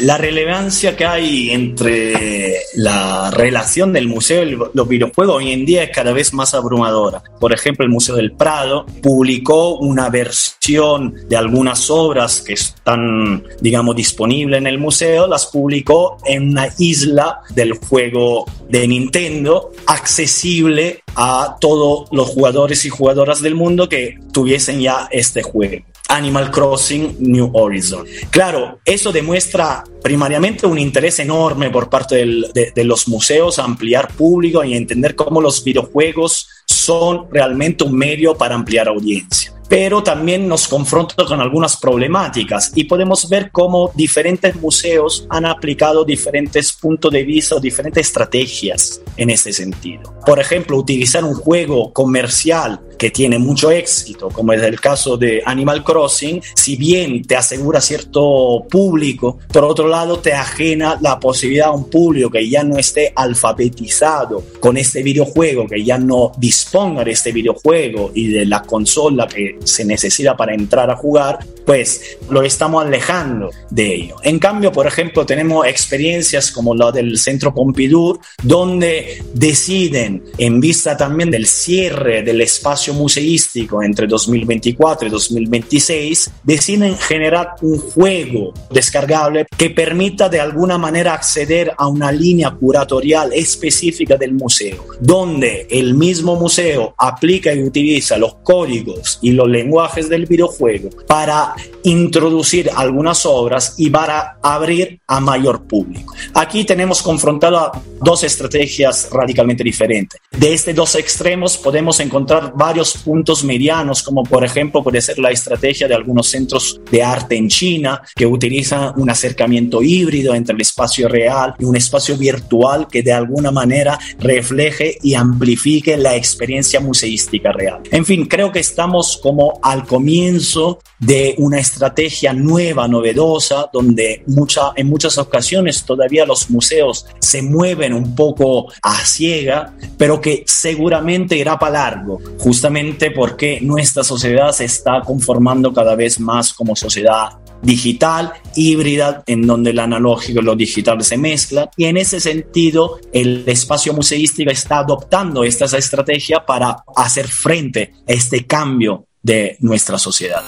la 0.00 0.16
relevancia 0.16 0.96
que 0.96 1.04
hay 1.04 1.50
entre 1.50 2.60
la 2.76 3.30
relación 3.30 3.92
del 3.92 4.06
museo 4.06 4.44
y 4.44 4.56
los 4.72 4.88
videojuegos 4.88 5.36
hoy 5.36 5.52
en 5.52 5.66
día 5.66 5.82
es 5.82 5.90
cada 5.90 6.12
vez 6.12 6.32
más 6.32 6.54
abrumadora. 6.54 7.22
Por 7.40 7.52
ejemplo, 7.52 7.84
el 7.84 7.90
Museo 7.90 8.14
del 8.16 8.32
Prado 8.32 8.86
publicó 9.02 9.78
una 9.78 10.08
versión 10.08 11.14
de 11.28 11.36
algunas 11.36 11.90
obras 11.90 12.40
que 12.40 12.52
están, 12.54 13.44
digamos, 13.60 13.96
disponibles 13.96 14.58
en 14.58 14.66
el 14.66 14.78
museo, 14.78 15.26
las 15.26 15.46
publicó 15.46 16.18
en 16.24 16.50
una 16.50 16.68
isla 16.78 17.40
del 17.50 17.74
juego 17.74 18.46
de 18.68 18.86
Nintendo, 18.86 19.72
accesible 19.86 21.02
a 21.16 21.56
todos 21.60 22.08
los 22.12 22.28
jugadores 22.28 22.84
y 22.84 22.90
jugadoras 22.90 23.42
del 23.42 23.56
mundo 23.56 23.88
que 23.88 24.18
tuviesen 24.32 24.80
ya 24.80 25.08
este 25.10 25.42
juego. 25.42 25.84
Animal 26.10 26.50
Crossing 26.50 27.16
New 27.20 27.50
Horizon. 27.54 28.04
Claro, 28.30 28.80
eso 28.84 29.12
demuestra 29.12 29.84
primariamente 30.02 30.66
un 30.66 30.78
interés 30.78 31.18
enorme 31.20 31.70
por 31.70 31.88
parte 31.88 32.16
de, 32.16 32.84
los 32.84 33.06
museos 33.08 33.58
a 33.58 33.64
ampliar 33.64 34.08
público 34.08 34.64
y 34.64 34.74
entender 34.74 35.14
cómo 35.14 35.40
los 35.40 35.62
videojuegos 35.62 36.48
son 36.66 37.26
realmente 37.30 37.84
un 37.84 37.94
medio 37.96 38.34
para 38.34 38.54
ampliar 38.54 38.88
audiencia 38.88 39.52
pero 39.70 40.02
también 40.02 40.48
nos 40.48 40.66
confronta 40.66 41.24
con 41.24 41.40
algunas 41.40 41.76
problemáticas 41.76 42.72
y 42.74 42.84
podemos 42.84 43.28
ver 43.28 43.52
cómo 43.52 43.92
diferentes 43.94 44.56
museos 44.56 45.28
han 45.30 45.46
aplicado 45.46 46.04
diferentes 46.04 46.72
puntos 46.72 47.12
de 47.12 47.22
vista 47.22 47.54
o 47.54 47.60
diferentes 47.60 48.08
estrategias 48.08 49.00
en 49.16 49.30
ese 49.30 49.52
sentido. 49.52 50.12
Por 50.26 50.40
ejemplo, 50.40 50.76
utilizar 50.76 51.22
un 51.22 51.34
juego 51.34 51.92
comercial 51.92 52.80
que 53.00 53.10
tiene 53.10 53.38
mucho 53.38 53.70
éxito, 53.70 54.28
como 54.28 54.52
es 54.52 54.62
el 54.62 54.78
caso 54.78 55.16
de 55.16 55.42
Animal 55.46 55.82
Crossing, 55.82 56.42
si 56.54 56.76
bien 56.76 57.22
te 57.22 57.34
asegura 57.34 57.80
cierto 57.80 58.66
público, 58.70 59.38
por 59.50 59.64
otro 59.64 59.88
lado 59.88 60.18
te 60.18 60.34
ajena 60.34 60.98
la 61.00 61.18
posibilidad 61.18 61.68
a 61.68 61.72
un 61.72 61.88
público 61.88 62.28
que 62.28 62.46
ya 62.46 62.62
no 62.62 62.76
esté 62.76 63.10
alfabetizado 63.16 64.44
con 64.60 64.76
este 64.76 65.02
videojuego, 65.02 65.66
que 65.66 65.82
ya 65.82 65.96
no 65.96 66.32
disponga 66.36 67.02
de 67.02 67.12
este 67.12 67.32
videojuego 67.32 68.12
y 68.14 68.28
de 68.28 68.44
la 68.44 68.60
consola 68.60 69.26
que 69.26 69.58
se 69.64 69.86
necesita 69.86 70.36
para 70.36 70.52
entrar 70.52 70.90
a 70.90 70.96
jugar, 70.96 71.38
pues 71.64 72.18
lo 72.28 72.42
estamos 72.42 72.84
alejando 72.84 73.48
de 73.70 73.94
ello. 73.94 74.16
En 74.24 74.38
cambio, 74.38 74.72
por 74.72 74.86
ejemplo, 74.86 75.24
tenemos 75.24 75.66
experiencias 75.66 76.50
como 76.50 76.74
la 76.74 76.92
del 76.92 77.16
Centro 77.16 77.54
Pompidou, 77.54 78.18
donde 78.42 79.22
deciden, 79.32 80.22
en 80.36 80.60
vista 80.60 80.98
también 80.98 81.30
del 81.30 81.46
cierre 81.46 82.22
del 82.22 82.42
espacio 82.42 82.89
museístico 82.94 83.82
entre 83.82 84.06
2024 84.06 85.08
y 85.08 85.10
2026, 85.10 86.30
deciden 86.42 86.96
generar 86.96 87.54
un 87.62 87.78
juego 87.78 88.54
descargable 88.70 89.46
que 89.56 89.70
permita 89.70 90.28
de 90.28 90.40
alguna 90.40 90.78
manera 90.78 91.14
acceder 91.14 91.72
a 91.76 91.86
una 91.86 92.10
línea 92.10 92.50
curatorial 92.50 93.32
específica 93.32 94.16
del 94.16 94.32
museo, 94.32 94.86
donde 95.00 95.66
el 95.70 95.94
mismo 95.94 96.36
museo 96.36 96.94
aplica 96.96 97.52
y 97.52 97.62
utiliza 97.62 98.16
los 98.16 98.36
códigos 98.42 99.18
y 99.22 99.32
los 99.32 99.48
lenguajes 99.48 100.08
del 100.08 100.26
videojuego 100.26 100.90
para 101.06 101.54
introducir 101.82 102.70
algunas 102.74 103.24
obras 103.26 103.74
y 103.78 103.90
para 103.90 104.38
abrir 104.42 105.00
a 105.06 105.20
mayor 105.20 105.66
público. 105.66 106.14
Aquí 106.34 106.64
tenemos 106.64 107.02
confrontado 107.02 107.72
dos 108.00 108.24
estrategias 108.24 109.08
radicalmente 109.10 109.64
diferentes. 109.64 110.20
De 110.30 110.52
estos 110.54 110.74
dos 110.74 110.94
extremos 110.94 111.58
podemos 111.58 112.00
encontrar 112.00 112.52
varios 112.54 112.79
puntos 112.94 113.44
medianos, 113.44 114.02
como 114.02 114.22
por 114.24 114.44
ejemplo 114.44 114.82
puede 114.82 115.00
ser 115.00 115.18
la 115.18 115.30
estrategia 115.30 115.88
de 115.88 115.94
algunos 115.94 116.28
centros 116.28 116.80
de 116.90 117.02
arte 117.02 117.36
en 117.36 117.48
China 117.48 118.02
que 118.14 118.26
utilizan 118.26 118.92
un 118.96 119.10
acercamiento 119.10 119.82
híbrido 119.82 120.34
entre 120.34 120.54
el 120.54 120.60
espacio 120.60 121.08
real 121.08 121.54
y 121.58 121.64
un 121.64 121.76
espacio 121.76 122.16
virtual 122.16 122.88
que 122.90 123.02
de 123.02 123.12
alguna 123.12 123.50
manera 123.50 123.98
refleje 124.18 124.98
y 125.02 125.14
amplifique 125.14 125.96
la 125.96 126.16
experiencia 126.16 126.80
museística 126.80 127.52
real. 127.52 127.80
En 127.90 128.04
fin, 128.04 128.26
creo 128.26 128.52
que 128.52 128.60
estamos 128.60 129.18
como 129.22 129.58
al 129.62 129.86
comienzo 129.86 130.80
de 130.98 131.34
una 131.38 131.58
estrategia 131.58 132.32
nueva, 132.32 132.86
novedosa, 132.86 133.70
donde 133.72 134.22
mucha, 134.26 134.72
en 134.76 134.86
muchas 134.86 135.16
ocasiones 135.18 135.84
todavía 135.84 136.26
los 136.26 136.50
museos 136.50 137.06
se 137.20 137.42
mueven 137.42 137.94
un 137.94 138.14
poco 138.14 138.70
a 138.82 138.96
ciega, 139.04 139.74
pero 139.96 140.20
que 140.20 140.44
seguramente 140.46 141.36
irá 141.36 141.58
para 141.58 141.72
largo, 141.72 142.20
justamente 142.38 142.69
porque 143.10 143.60
nuestra 143.60 144.04
sociedad 144.04 144.52
se 144.52 144.64
está 144.64 145.00
conformando 145.04 145.72
cada 145.72 145.94
vez 145.94 146.18
más 146.20 146.52
como 146.52 146.76
sociedad 146.76 147.38
digital, 147.62 148.32
híbrida, 148.56 149.22
en 149.26 149.46
donde 149.46 149.70
el 149.70 149.78
analógico 149.78 150.40
y 150.40 150.44
lo 150.44 150.56
digital 150.56 151.02
se 151.04 151.16
mezclan. 151.16 151.68
Y 151.76 151.84
en 151.84 151.96
ese 151.96 152.20
sentido, 152.20 152.98
el 153.12 153.44
espacio 153.46 153.92
museístico 153.92 154.50
está 154.50 154.78
adoptando 154.78 155.44
esta 155.44 155.66
estrategia 155.76 156.44
para 156.46 156.84
hacer 156.96 157.28
frente 157.28 157.92
a 158.08 158.12
este 158.12 158.46
cambio 158.46 159.06
de 159.22 159.56
nuestra 159.60 159.98
sociedad. 159.98 160.42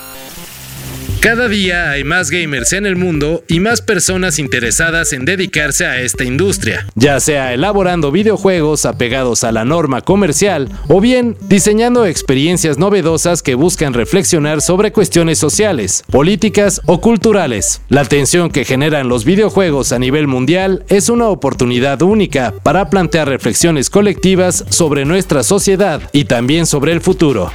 Cada 1.22 1.46
día 1.46 1.92
hay 1.92 2.02
más 2.02 2.32
gamers 2.32 2.72
en 2.72 2.84
el 2.84 2.96
mundo 2.96 3.44
y 3.46 3.60
más 3.60 3.80
personas 3.80 4.40
interesadas 4.40 5.12
en 5.12 5.24
dedicarse 5.24 5.86
a 5.86 6.00
esta 6.00 6.24
industria, 6.24 6.84
ya 6.96 7.20
sea 7.20 7.54
elaborando 7.54 8.10
videojuegos 8.10 8.84
apegados 8.86 9.44
a 9.44 9.52
la 9.52 9.64
norma 9.64 10.00
comercial 10.00 10.68
o 10.88 11.00
bien 11.00 11.36
diseñando 11.42 12.06
experiencias 12.06 12.76
novedosas 12.76 13.40
que 13.44 13.54
buscan 13.54 13.94
reflexionar 13.94 14.60
sobre 14.62 14.90
cuestiones 14.90 15.38
sociales, 15.38 16.02
políticas 16.10 16.80
o 16.86 17.00
culturales. 17.00 17.82
La 17.88 18.00
atención 18.00 18.50
que 18.50 18.64
generan 18.64 19.08
los 19.08 19.24
videojuegos 19.24 19.92
a 19.92 20.00
nivel 20.00 20.26
mundial 20.26 20.84
es 20.88 21.08
una 21.08 21.28
oportunidad 21.28 22.02
única 22.02 22.52
para 22.64 22.90
plantear 22.90 23.28
reflexiones 23.28 23.90
colectivas 23.90 24.64
sobre 24.70 25.04
nuestra 25.04 25.44
sociedad 25.44 26.02
y 26.12 26.24
también 26.24 26.66
sobre 26.66 26.90
el 26.90 27.00
futuro. 27.00 27.52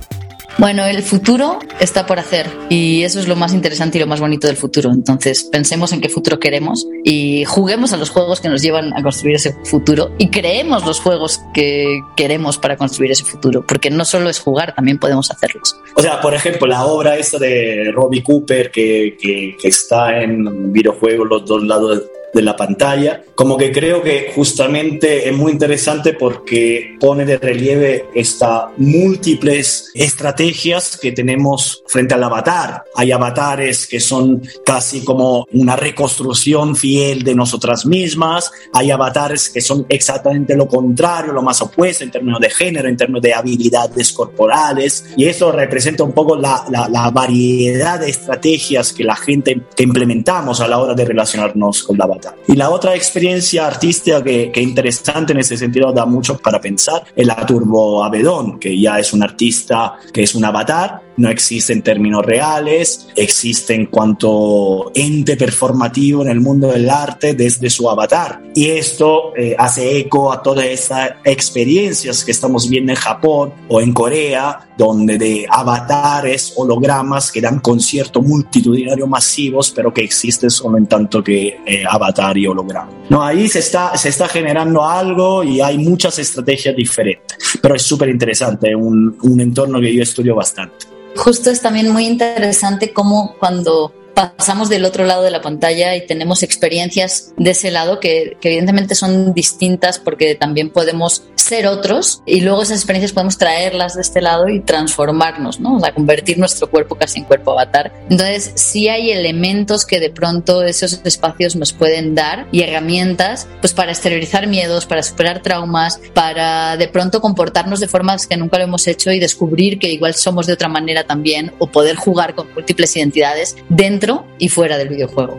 Bueno, 0.59 0.85
el 0.85 1.03
futuro 1.03 1.59
está 1.79 2.07
por 2.07 2.17
hacer 2.17 2.47
y 2.67 3.03
eso 3.03 3.19
es 3.19 3.27
lo 3.27 3.35
más 3.35 3.53
interesante 3.53 3.99
y 3.99 4.01
lo 4.01 4.07
más 4.07 4.19
bonito 4.19 4.47
del 4.47 4.57
futuro. 4.57 4.91
Entonces, 4.91 5.43
pensemos 5.43 5.93
en 5.93 6.01
qué 6.01 6.09
futuro 6.09 6.39
queremos 6.39 6.87
y 7.03 7.45
juguemos 7.45 7.93
a 7.93 7.97
los 7.97 8.09
juegos 8.09 8.41
que 8.41 8.49
nos 8.49 8.63
llevan 8.63 8.91
a 8.97 9.03
construir 9.03 9.35
ese 9.35 9.55
futuro 9.65 10.09
y 10.17 10.29
creemos 10.29 10.83
los 10.83 10.99
juegos 10.99 11.41
que 11.53 12.01
queremos 12.15 12.57
para 12.57 12.75
construir 12.75 13.11
ese 13.11 13.23
futuro, 13.23 13.63
porque 13.67 13.91
no 13.91 14.03
solo 14.03 14.31
es 14.31 14.39
jugar, 14.39 14.73
también 14.73 14.97
podemos 14.97 15.29
hacerlos. 15.29 15.77
O 15.95 16.01
sea, 16.01 16.19
por 16.21 16.33
ejemplo, 16.33 16.65
la 16.65 16.85
obra 16.87 17.17
esta 17.17 17.37
de 17.37 17.91
Robbie 17.93 18.23
Cooper 18.23 18.71
que, 18.71 19.15
que, 19.21 19.55
que 19.61 19.67
está 19.67 20.23
en 20.23 20.73
videojuegos 20.73 21.27
los 21.29 21.45
dos 21.45 21.63
lados 21.63 22.03
de 22.33 22.41
la 22.41 22.55
pantalla. 22.55 23.23
Como 23.35 23.57
que 23.57 23.71
creo 23.71 24.01
que 24.01 24.31
justamente 24.35 25.27
es 25.27 25.35
muy 25.35 25.51
interesante 25.51 26.13
porque 26.13 26.95
pone 26.99 27.25
de 27.25 27.37
relieve 27.37 28.05
estas 28.13 28.65
múltiples 28.77 29.91
estrategias 29.93 30.97
que 30.97 31.11
tenemos 31.11 31.83
frente 31.87 32.13
al 32.13 32.23
avatar. 32.23 32.83
Hay 32.95 33.11
avatares 33.11 33.87
que 33.87 33.99
son 33.99 34.41
casi 34.65 35.03
como 35.03 35.45
una 35.53 35.75
reconstrucción 35.75 36.75
fiel 36.75 37.23
de 37.23 37.35
nosotras 37.35 37.85
mismas. 37.85 38.51
Hay 38.73 38.91
avatares 38.91 39.49
que 39.49 39.61
son 39.61 39.85
exactamente 39.89 40.55
lo 40.55 40.67
contrario, 40.67 41.33
lo 41.33 41.41
más 41.41 41.61
opuesto 41.61 42.03
en 42.03 42.11
términos 42.11 42.39
de 42.39 42.49
género, 42.49 42.89
en 42.89 42.97
términos 42.97 43.21
de 43.21 43.33
habilidades 43.33 44.11
corporales. 44.11 45.05
Y 45.15 45.25
eso 45.25 45.51
representa 45.51 46.03
un 46.03 46.13
poco 46.13 46.35
la, 46.35 46.65
la, 46.69 47.09
variedad 47.11 47.99
de 47.99 48.09
estrategias 48.09 48.93
que 48.93 49.03
la 49.03 49.15
gente 49.15 49.61
que 49.75 49.83
implementamos 49.83 50.59
a 50.61 50.67
la 50.67 50.79
hora 50.79 50.93
de 50.93 51.05
relacionarnos 51.05 51.83
con 51.83 51.97
la 51.97 52.05
Y 52.47 52.55
la 52.55 52.69
otra 52.69 52.95
experiencia 52.95 53.67
artística 53.67 54.23
que, 54.23 54.51
que 54.51 54.61
interesante 54.61 55.33
en 55.33 55.39
ese 55.39 55.57
sentido 55.57 55.91
da 55.91 56.05
mucho 56.05 56.37
para 56.37 56.59
pensar 56.59 57.03
es 57.15 57.25
la 57.25 57.35
Turbo 57.45 58.03
Abedón, 58.03 58.59
que 58.59 58.79
ya 58.79 58.99
es 58.99 59.13
un 59.13 59.23
artista 59.23 59.95
que 60.13 60.23
es 60.23 60.35
un 60.35 60.45
avatar 60.45 61.06
no 61.17 61.29
existe 61.29 61.73
en 61.73 61.81
términos 61.81 62.25
reales, 62.25 63.07
existe 63.15 63.73
en 63.73 63.87
cuanto 63.87 64.91
ente 64.93 65.35
performativo 65.35 66.21
en 66.21 66.29
el 66.29 66.39
mundo 66.39 66.71
del 66.71 66.89
arte 66.89 67.33
desde 67.33 67.69
su 67.69 67.89
avatar. 67.89 68.41
Y 68.55 68.69
esto 68.69 69.35
eh, 69.35 69.55
hace 69.57 69.97
eco 69.97 70.31
a 70.31 70.41
todas 70.41 70.65
esas 70.65 71.11
experiencias 71.23 72.23
que 72.23 72.31
estamos 72.31 72.69
viendo 72.69 72.91
en 72.91 72.97
Japón 72.97 73.53
o 73.67 73.81
en 73.81 73.93
Corea, 73.93 74.67
donde 74.77 75.17
de 75.17 75.45
avatares, 75.49 76.53
hologramas 76.55 77.31
que 77.31 77.41
dan 77.41 77.59
conciertos 77.59 78.23
multitudinarios 78.23 79.09
masivos, 79.09 79.71
pero 79.75 79.93
que 79.93 80.03
existen 80.03 80.49
solo 80.49 80.77
en 80.77 80.85
tanto 80.85 81.23
que 81.23 81.59
eh, 81.65 81.83
avatar 81.89 82.37
y 82.37 82.45
holograma. 82.47 82.89
No, 83.09 83.23
ahí 83.23 83.47
se 83.47 83.59
está, 83.59 83.97
se 83.97 84.09
está 84.09 84.27
generando 84.27 84.85
algo 84.85 85.43
y 85.43 85.61
hay 85.61 85.77
muchas 85.77 86.19
estrategias 86.19 86.75
diferentes, 86.75 87.37
pero 87.61 87.75
es 87.75 87.81
súper 87.81 88.09
interesante, 88.09 88.75
un, 88.75 89.17
un 89.21 89.41
entorno 89.41 89.79
que 89.79 89.93
yo 89.93 90.03
estudio 90.03 90.35
bastante 90.35 90.86
justo 91.17 91.49
es 91.49 91.61
también 91.61 91.89
muy 91.89 92.05
interesante 92.05 92.93
cómo 92.93 93.35
cuando 93.39 93.93
pasamos 94.13 94.69
del 94.69 94.85
otro 94.85 95.05
lado 95.05 95.21
de 95.21 95.29
la 95.29 95.41
pantalla 95.41 95.95
y 95.95 96.07
tenemos 96.07 96.41
experiencias 96.41 97.33
de 97.37 97.51
ese 97.51 97.69
lado 97.69 97.99
que, 97.99 98.35
que 98.41 98.49
evidentemente 98.49 98.95
son 98.95 99.33
distintas 99.33 99.99
porque 99.99 100.33
también 100.33 100.71
podemos 100.71 101.23
ser 101.47 101.67
otros 101.67 102.21
y 102.25 102.41
luego 102.41 102.63
esas 102.63 102.77
experiencias 102.77 103.13
podemos 103.13 103.37
traerlas 103.37 103.95
de 103.95 104.01
este 104.01 104.21
lado 104.21 104.49
y 104.49 104.59
transformarnos, 104.59 105.59
¿no? 105.59 105.77
O 105.77 105.93
convertir 105.93 106.37
nuestro 106.37 106.69
cuerpo 106.69 106.95
casi 106.95 107.19
en 107.19 107.25
cuerpo 107.25 107.51
avatar. 107.51 107.93
Entonces, 108.09 108.51
sí 108.55 108.89
hay 108.89 109.11
elementos 109.11 109.85
que 109.85 109.99
de 109.99 110.09
pronto 110.09 110.63
esos 110.63 111.01
espacios 111.03 111.55
nos 111.55 111.71
pueden 111.71 112.13
dar 112.13 112.47
y 112.51 112.61
herramientas 112.61 113.47
pues 113.61 113.73
para 113.73 113.91
exteriorizar 113.91 114.47
miedos, 114.47 114.85
para 114.85 115.03
superar 115.03 115.41
traumas, 115.41 115.99
para 116.13 116.77
de 116.77 116.87
pronto 116.87 117.21
comportarnos 117.21 117.79
de 117.79 117.87
formas 117.87 118.27
que 118.27 118.37
nunca 118.37 118.57
lo 118.57 118.65
hemos 118.65 118.85
hecho 118.87 119.11
y 119.11 119.19
descubrir 119.19 119.79
que 119.79 119.89
igual 119.89 120.13
somos 120.13 120.47
de 120.47 120.53
otra 120.53 120.67
manera 120.67 121.05
también 121.05 121.53
o 121.59 121.67
poder 121.67 121.95
jugar 121.95 122.35
con 122.35 122.53
múltiples 122.53 122.95
identidades 122.97 123.55
dentro 123.69 124.25
y 124.37 124.49
fuera 124.49 124.77
del 124.77 124.89
videojuego. 124.89 125.37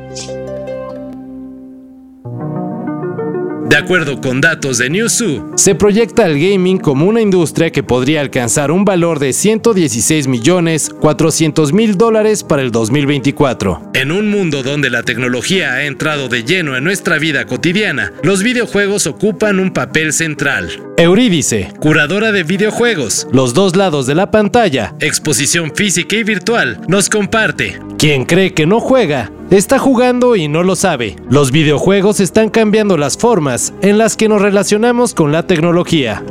De 3.69 3.77
acuerdo 3.77 4.19
con 4.23 4.41
datos 4.41 4.79
de 4.79 4.89
Newzoo, 4.89 5.53
se 5.57 5.75
proyecta 5.75 6.25
el 6.27 6.41
gaming 6.41 6.79
como 6.79 7.05
una 7.05 7.21
industria 7.21 7.71
que 7.71 7.83
podría 7.83 8.23
alcanzar 8.23 8.71
un 8.71 8.87
valor 8.87 9.19
de 9.19 9.35
116 9.35 10.27
millones 10.27 10.89
400 10.89 11.75
mil 11.75 11.99
dólares 11.99 12.45
para 12.45 12.63
el 12.63 12.71
2024. 12.71 13.91
En 13.93 14.11
un 14.11 14.31
mundo 14.31 14.63
donde 14.63 14.89
la 14.89 15.03
tecnología 15.03 15.75
ha 15.75 15.85
entrado 15.85 16.29
de 16.29 16.45
lleno 16.45 16.79
en 16.79 16.85
nuestra 16.85 17.19
vida 17.19 17.45
cotidiana, 17.45 18.15
los 18.23 18.43
videojuegos 18.43 19.07
ocupan 19.07 19.61
un 19.61 19.71
papel 19.71 20.15
central. 20.15 20.71
Eurídice, 20.97 21.71
curadora 21.79 22.33
de 22.33 22.45
videojuegos, 22.45 23.29
los 23.33 23.53
dos 23.53 23.77
lados 23.77 24.07
de 24.07 24.15
la 24.15 24.31
pantalla, 24.31 24.95
exposición 24.99 25.73
física 25.75 26.17
y 26.17 26.25
virtual, 26.25 26.81
nos 26.89 27.11
comparte. 27.11 27.79
Quien 27.99 28.25
cree 28.25 28.55
que 28.55 28.65
no 28.65 28.81
juega, 28.81 29.31
está 29.51 29.79
jugando 29.79 30.37
y 30.37 30.49
no 30.49 30.63
lo 30.63 30.77
sabe. 30.77 31.17
Los 31.31 31.53
videojuegos 31.53 32.21
están 32.21 32.51
cambiando 32.51 32.97
las 32.97 33.17
formas 33.17 33.73
en 33.81 33.99
las 33.99 34.17
que 34.17 34.29
nos 34.29 34.43
relacionamos 34.43 35.15
con 35.15 35.33
la 35.33 35.47
tecnología. 35.47 36.23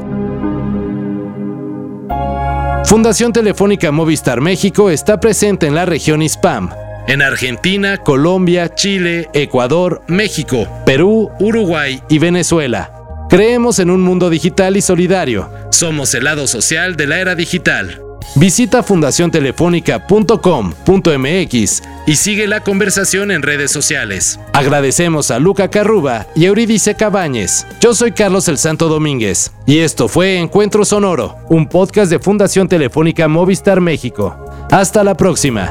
Fundación 2.86 3.34
Telefónica 3.34 3.91
Movistar 3.91 4.39
México 4.39 4.89
está 4.89 5.19
presente 5.19 5.67
en 5.67 5.75
la 5.75 5.86
región 5.86 6.21
ISPAM, 6.21 6.69
en 7.08 7.21
Argentina, 7.21 7.97
Colombia, 7.97 8.73
Chile, 8.75 9.30
Ecuador, 9.34 10.01
México, 10.08 10.67
Perú, 10.86 11.30
Uruguay 11.39 12.01
y 12.08 12.19
Venezuela. 12.19 12.93
Creemos 13.30 13.80
en 13.80 13.89
un 13.89 14.01
mundo 14.01 14.30
digital 14.30 14.77
y 14.77 14.82
solidario. 14.82 15.49
Somos 15.69 16.13
el 16.13 16.23
lado 16.23 16.47
social 16.47 16.95
de 16.95 17.08
la 17.08 17.19
era 17.19 17.36
digital. 17.36 18.06
Visita 18.35 18.83
fundaciontelefónica.com.mx 18.83 21.83
y 22.05 22.15
sigue 22.15 22.47
la 22.47 22.61
conversación 22.61 23.31
en 23.31 23.41
redes 23.41 23.71
sociales. 23.71 24.39
Agradecemos 24.53 25.31
a 25.31 25.39
Luca 25.39 25.69
Carruba 25.69 26.27
y 26.35 26.45
Euridice 26.45 26.95
Cabañez. 26.95 27.65
Yo 27.79 27.93
soy 27.93 28.11
Carlos 28.11 28.47
el 28.47 28.57
Santo 28.57 28.89
Domínguez 28.89 29.51
y 29.65 29.79
esto 29.79 30.07
fue 30.07 30.37
Encuentro 30.37 30.85
Sonoro, 30.85 31.37
un 31.49 31.67
podcast 31.67 32.11
de 32.11 32.19
Fundación 32.19 32.67
Telefónica 32.67 33.27
Movistar 33.27 33.81
México. 33.81 34.37
Hasta 34.69 35.03
la 35.03 35.15
próxima. 35.15 35.69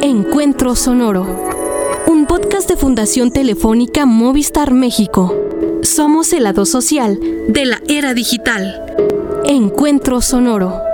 Encuentro 0.00 0.74
Sonoro, 0.74 1.51
podcast 2.32 2.66
de 2.66 2.78
Fundación 2.78 3.30
Telefónica 3.30 4.06
Movistar 4.06 4.72
México. 4.72 5.36
Somos 5.82 6.32
el 6.32 6.44
lado 6.44 6.64
social 6.64 7.20
de 7.48 7.66
la 7.66 7.82
era 7.88 8.14
digital. 8.14 8.96
Encuentro 9.44 10.22
Sonoro. 10.22 10.91